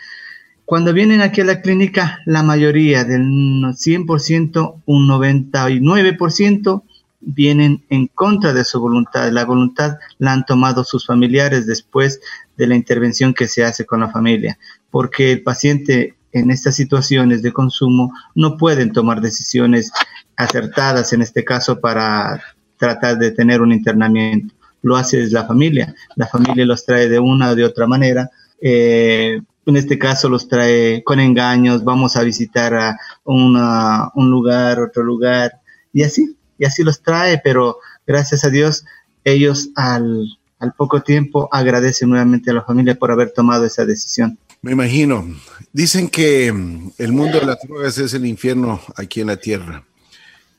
Cuando 0.64 0.94
vienen 0.94 1.20
aquí 1.20 1.42
a 1.42 1.44
la 1.44 1.60
clínica, 1.60 2.20
la 2.24 2.42
mayoría 2.42 3.04
del 3.04 3.24
100%, 3.24 4.82
un 4.86 5.06
99%, 5.06 6.82
vienen 7.20 7.84
en 7.90 8.06
contra 8.06 8.54
de 8.54 8.64
su 8.64 8.80
voluntad. 8.80 9.30
La 9.32 9.44
voluntad 9.44 9.98
la 10.16 10.32
han 10.32 10.46
tomado 10.46 10.82
sus 10.82 11.04
familiares 11.04 11.66
después 11.66 12.22
de 12.56 12.66
la 12.68 12.74
intervención 12.74 13.34
que 13.34 13.46
se 13.46 13.62
hace 13.62 13.84
con 13.84 14.00
la 14.00 14.08
familia, 14.08 14.58
porque 14.90 15.30
el 15.30 15.42
paciente 15.42 16.14
en 16.32 16.50
estas 16.50 16.74
situaciones 16.74 17.42
de 17.42 17.52
consumo 17.52 18.14
no 18.34 18.56
pueden 18.56 18.92
tomar 18.92 19.20
decisiones 19.20 19.92
acertadas, 20.36 21.12
en 21.12 21.20
este 21.20 21.44
caso, 21.44 21.80
para 21.80 22.42
tratar 22.78 23.18
de 23.18 23.30
tener 23.30 23.60
un 23.60 23.72
internamiento. 23.72 24.54
Lo 24.82 24.96
hace 24.96 25.28
la 25.30 25.46
familia. 25.46 25.94
La 26.16 26.26
familia 26.26 26.66
los 26.66 26.84
trae 26.84 27.08
de 27.08 27.18
una 27.18 27.50
o 27.50 27.54
de 27.54 27.64
otra 27.64 27.86
manera. 27.86 28.30
Eh, 28.60 29.40
en 29.64 29.76
este 29.76 29.98
caso 29.98 30.28
los 30.28 30.48
trae 30.48 31.02
con 31.04 31.20
engaños, 31.20 31.84
vamos 31.84 32.16
a 32.16 32.22
visitar 32.22 32.74
a 32.74 32.96
un 33.24 34.30
lugar, 34.30 34.80
otro 34.80 35.04
lugar, 35.04 35.52
y 35.92 36.02
así, 36.02 36.36
y 36.58 36.64
así 36.64 36.82
los 36.82 37.00
trae, 37.00 37.40
pero 37.42 37.78
gracias 38.06 38.44
a 38.44 38.50
Dios 38.50 38.84
ellos 39.24 39.70
al, 39.76 40.26
al 40.58 40.72
poco 40.72 41.02
tiempo 41.02 41.48
agradecen 41.52 42.08
nuevamente 42.08 42.50
a 42.50 42.54
la 42.54 42.62
familia 42.62 42.96
por 42.96 43.10
haber 43.10 43.32
tomado 43.32 43.64
esa 43.64 43.84
decisión. 43.84 44.38
Me 44.62 44.72
imagino. 44.72 45.26
Dicen 45.72 46.08
que 46.08 46.52
mm, 46.52 46.92
el 46.98 47.12
mundo 47.12 47.40
de 47.40 47.46
las 47.46 47.58
drogas 47.62 47.98
es 47.98 48.14
el 48.14 48.26
infierno 48.26 48.80
aquí 48.96 49.20
en 49.20 49.26
la 49.28 49.36
tierra. 49.36 49.84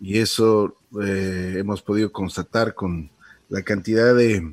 Y 0.01 0.17
eso 0.19 0.75
eh, 1.01 1.55
hemos 1.59 1.81
podido 1.81 2.11
constatar 2.11 2.73
con 2.73 3.09
la 3.53 3.61
cantidad 3.61 4.15
de 4.15 4.51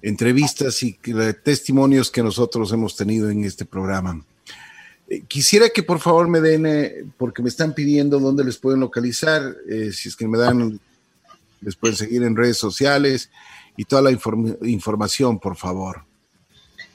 entrevistas 0.00 0.80
y 0.84 0.96
testimonios 1.42 2.08
que 2.08 2.22
nosotros 2.22 2.72
hemos 2.72 2.94
tenido 2.94 3.28
en 3.28 3.44
este 3.44 3.64
programa. 3.64 4.24
Eh, 5.08 5.22
quisiera 5.26 5.68
que 5.70 5.82
por 5.82 5.98
favor 5.98 6.28
me 6.28 6.40
den, 6.40 6.64
eh, 6.64 7.04
porque 7.18 7.42
me 7.42 7.48
están 7.48 7.74
pidiendo 7.74 8.20
dónde 8.20 8.44
les 8.44 8.58
pueden 8.58 8.78
localizar, 8.78 9.42
eh, 9.68 9.90
si 9.90 10.08
es 10.08 10.14
que 10.14 10.28
me 10.28 10.38
dan, 10.38 10.78
les 11.62 11.74
pueden 11.74 11.96
seguir 11.96 12.22
en 12.22 12.36
redes 12.36 12.58
sociales 12.58 13.28
y 13.76 13.86
toda 13.86 14.02
la 14.02 14.12
información, 14.12 15.40
por 15.40 15.56
favor. 15.56 16.04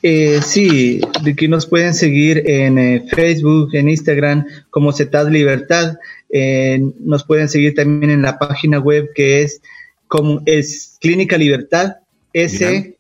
sí, 0.02 1.02
de 1.24 1.36
que 1.36 1.48
nos 1.50 1.66
pueden 1.66 1.94
seguir 1.94 2.42
en 2.46 3.06
Facebook, 3.10 3.76
en 3.76 3.90
Instagram 3.90 4.46
como 4.70 4.94
CETAD 4.94 5.28
Libertad. 5.28 5.98
nos 7.02 7.26
pueden 7.26 7.50
seguir 7.50 7.76
también 7.76 8.12
en 8.12 8.22
la 8.22 8.40
página 8.40 8.80
web 8.80 9.10
que 9.14 9.42
es, 9.42 9.60
como, 10.08 10.42
es 10.46 10.98
Clínica 11.00 11.38
Libertad 11.38 11.98
S 12.34 12.98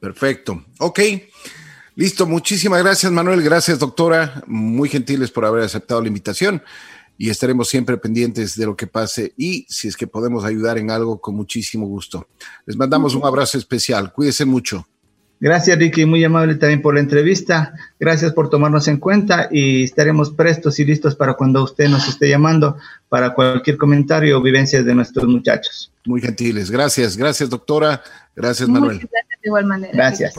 Perfecto. 0.04 0.62
Ok. 0.80 1.00
Listo, 1.96 2.26
muchísimas 2.26 2.82
gracias 2.82 3.10
Manuel, 3.10 3.40
gracias 3.40 3.78
doctora, 3.78 4.42
muy 4.46 4.90
gentiles 4.90 5.30
por 5.30 5.46
haber 5.46 5.62
aceptado 5.62 6.02
la 6.02 6.08
invitación 6.08 6.62
y 7.16 7.30
estaremos 7.30 7.68
siempre 7.68 7.96
pendientes 7.96 8.54
de 8.54 8.66
lo 8.66 8.76
que 8.76 8.86
pase 8.86 9.32
y 9.38 9.64
si 9.70 9.88
es 9.88 9.96
que 9.96 10.06
podemos 10.06 10.44
ayudar 10.44 10.76
en 10.76 10.90
algo 10.90 11.22
con 11.22 11.36
muchísimo 11.36 11.86
gusto. 11.86 12.28
Les 12.66 12.76
mandamos 12.76 13.14
un 13.14 13.24
abrazo 13.24 13.56
especial, 13.56 14.12
cuídense 14.12 14.44
mucho. 14.44 14.86
Gracias 15.40 15.78
Ricky, 15.78 16.04
muy 16.04 16.22
amable 16.22 16.54
también 16.56 16.82
por 16.82 16.94
la 16.94 17.00
entrevista, 17.00 17.74
gracias 17.98 18.32
por 18.32 18.50
tomarnos 18.50 18.88
en 18.88 18.98
cuenta 18.98 19.48
y 19.50 19.84
estaremos 19.84 20.30
prestos 20.30 20.78
y 20.80 20.84
listos 20.84 21.16
para 21.16 21.34
cuando 21.34 21.62
usted 21.62 21.88
nos 21.88 22.08
esté 22.08 22.28
llamando 22.28 22.76
para 23.08 23.34
cualquier 23.34 23.76
comentario 23.78 24.38
o 24.38 24.42
vivencia 24.42 24.82
de 24.82 24.94
nuestros 24.94 25.26
muchachos. 25.26 25.92
Muy 26.04 26.20
gentiles, 26.20 26.70
gracias, 26.70 27.16
gracias 27.16 27.50
doctora, 27.50 28.02
gracias 28.34 28.68
Manuel. 28.68 28.98
Gracias 28.98 29.40
de 29.40 29.48
igual 29.48 29.64
manera. 29.66 29.92
Gracias. 29.92 30.34